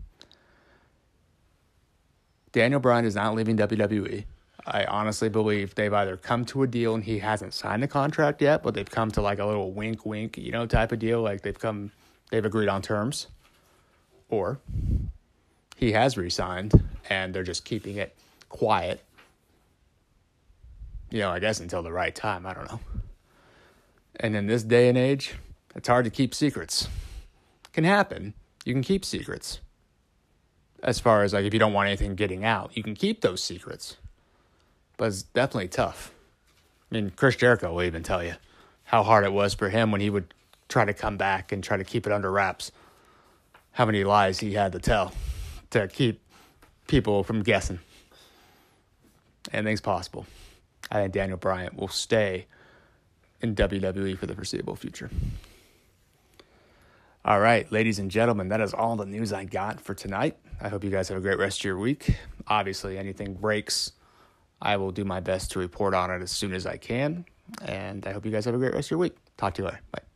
Daniel 2.53 2.79
Bryan 2.79 3.05
is 3.05 3.17
not 3.17 3.35
leaving 3.35 3.57
WWE. 3.57 4.25
I 4.67 4.85
honestly 4.85 5.29
believe 5.29 5.75
they've 5.75 5.93
either 5.93 6.17
come 6.17 6.45
to 6.47 6.63
a 6.63 6.67
deal 6.67 6.95
and 6.95 7.05
he 7.05 7.19
hasn't 7.19 7.53
signed 7.53 7.83
the 7.83 7.89
contract 7.89 8.41
yet, 8.41 8.63
but 8.63 8.75
they've 8.75 8.91
come 8.91 9.11
to 9.11 9.21
like 9.21 9.39
a 9.39 9.45
little 9.45 9.73
wink, 9.73 10.07
wink, 10.07 10.39
you 10.39 10.53
know, 10.53 10.65
type 10.65 10.93
of 10.93 10.99
deal. 10.99 11.21
Like 11.21 11.43
they've 11.43 11.59
come, 11.59 11.91
they've 12.31 12.45
agreed 12.45 12.69
on 12.69 12.81
terms, 12.81 13.27
or 14.29 14.61
he 15.75 15.93
has 15.93 16.17
resigned 16.17 16.83
and 17.09 17.35
they're 17.35 17.43
just 17.43 17.65
keeping 17.65 17.97
it 17.97 18.15
quiet. 18.49 19.03
You 21.11 21.21
know, 21.21 21.31
I 21.31 21.39
guess 21.39 21.61
until 21.61 21.83
the 21.83 21.93
right 21.93 22.15
time. 22.15 22.47
I 22.47 22.55
don't 22.55 22.71
know. 22.71 22.81
And 24.21 24.37
in 24.37 24.47
this 24.47 24.63
day 24.63 24.89
and 24.89 24.97
age, 24.99 25.35
it's 25.75 25.89
hard 25.89 26.05
to 26.05 26.11
keep 26.11 26.35
secrets. 26.35 26.89
Can 27.73 27.85
happen. 27.85 28.35
You 28.65 28.73
can 28.73 28.83
keep 28.83 29.05
secrets 29.05 29.61
as 30.85 31.01
far 31.01 31.23
as 31.23 31.33
like 31.33 31.47
if 31.47 31.53
you 31.55 31.59
don't 31.59 31.73
want 31.73 31.89
anything 31.89 32.15
getting 32.15 32.45
out, 32.45 32.71
you 32.77 32.83
can 32.83 32.95
keep 32.95 33.23
those 33.23 33.43
secrets. 33.43 33.97
But 34.97 35.07
it's 35.07 35.23
definitely 35.23 35.69
tough. 35.69 36.13
I 36.91 36.95
mean, 36.95 37.11
Chris 37.17 37.35
Jericho 37.35 37.73
will 37.73 37.83
even 37.83 38.03
tell 38.03 38.23
you 38.23 38.35
how 38.85 39.03
hard 39.03 39.25
it 39.25 39.33
was 39.33 39.55
for 39.55 39.71
him 39.71 39.91
when 39.91 40.03
he 40.03 40.11
would 40.11 40.33
try 40.69 40.85
to 40.85 40.93
come 40.93 41.17
back 41.17 41.51
and 41.51 41.65
try 41.65 41.79
to 41.79 41.85
keep 41.85 42.07
it 42.07 42.13
under 42.13 42.31
wraps. 42.31 42.71
How 43.73 43.87
many 43.87 44.05
lies 44.05 44.39
he 44.39 44.53
had 44.53 44.73
to 44.73 44.79
tell 44.79 45.13
to 45.75 45.89
keep 45.89 46.21
people 46.87 47.23
from 47.23 47.43
guessing. 47.43 47.79
Anything's 49.53 49.81
possible. 49.81 50.27
I 50.91 51.03
think 51.03 51.13
Daniel 51.13 51.37
Bryan 51.37 51.77
will 51.77 51.89
stay 51.89 52.47
in 53.41 53.55
WWE 53.55 54.17
for 54.19 54.27
the 54.27 54.35
foreseeable 54.35 54.77
future. 54.77 55.11
All 57.25 57.41
right, 57.41 57.71
ladies 57.73 57.99
and 57.99 58.11
gentlemen, 58.11 58.49
that 58.49 58.61
is 58.61 58.75
all 58.75 58.97
the 58.97 59.07
news 59.07 59.33
I 59.33 59.45
got 59.45 59.81
for 59.81 59.95
tonight. 59.95 60.37
I 60.61 60.69
hope 60.69 60.85
you 60.85 60.91
guys 60.91 61.09
have 61.09 61.19
a 61.19 61.21
great 61.21 61.39
rest 61.39 61.61
of 61.61 61.65
your 61.65 61.79
week. 61.79 62.17
Obviously, 62.49 62.99
anything 62.99 63.35
breaks, 63.35 63.93
I 64.61 64.77
will 64.77 64.91
do 64.93 65.05
my 65.05 65.21
best 65.21 65.51
to 65.53 65.59
report 65.59 65.95
on 65.95 66.11
it 66.11 66.23
as 66.23 66.31
soon 66.31 66.53
as 66.53 66.67
I 66.67 66.77
can. 66.77 67.25
And 67.63 68.07
I 68.07 68.13
hope 68.13 68.25
you 68.25 68.31
guys 68.31 68.45
have 68.45 68.55
a 68.55 68.59
great 68.59 68.75
rest 68.75 68.89
of 68.89 68.93
your 68.93 68.99
week. 68.99 69.17
Talk 69.37 69.55
to 69.55 69.63
you 69.63 69.67
later. 69.69 69.81
Bye. 69.91 70.14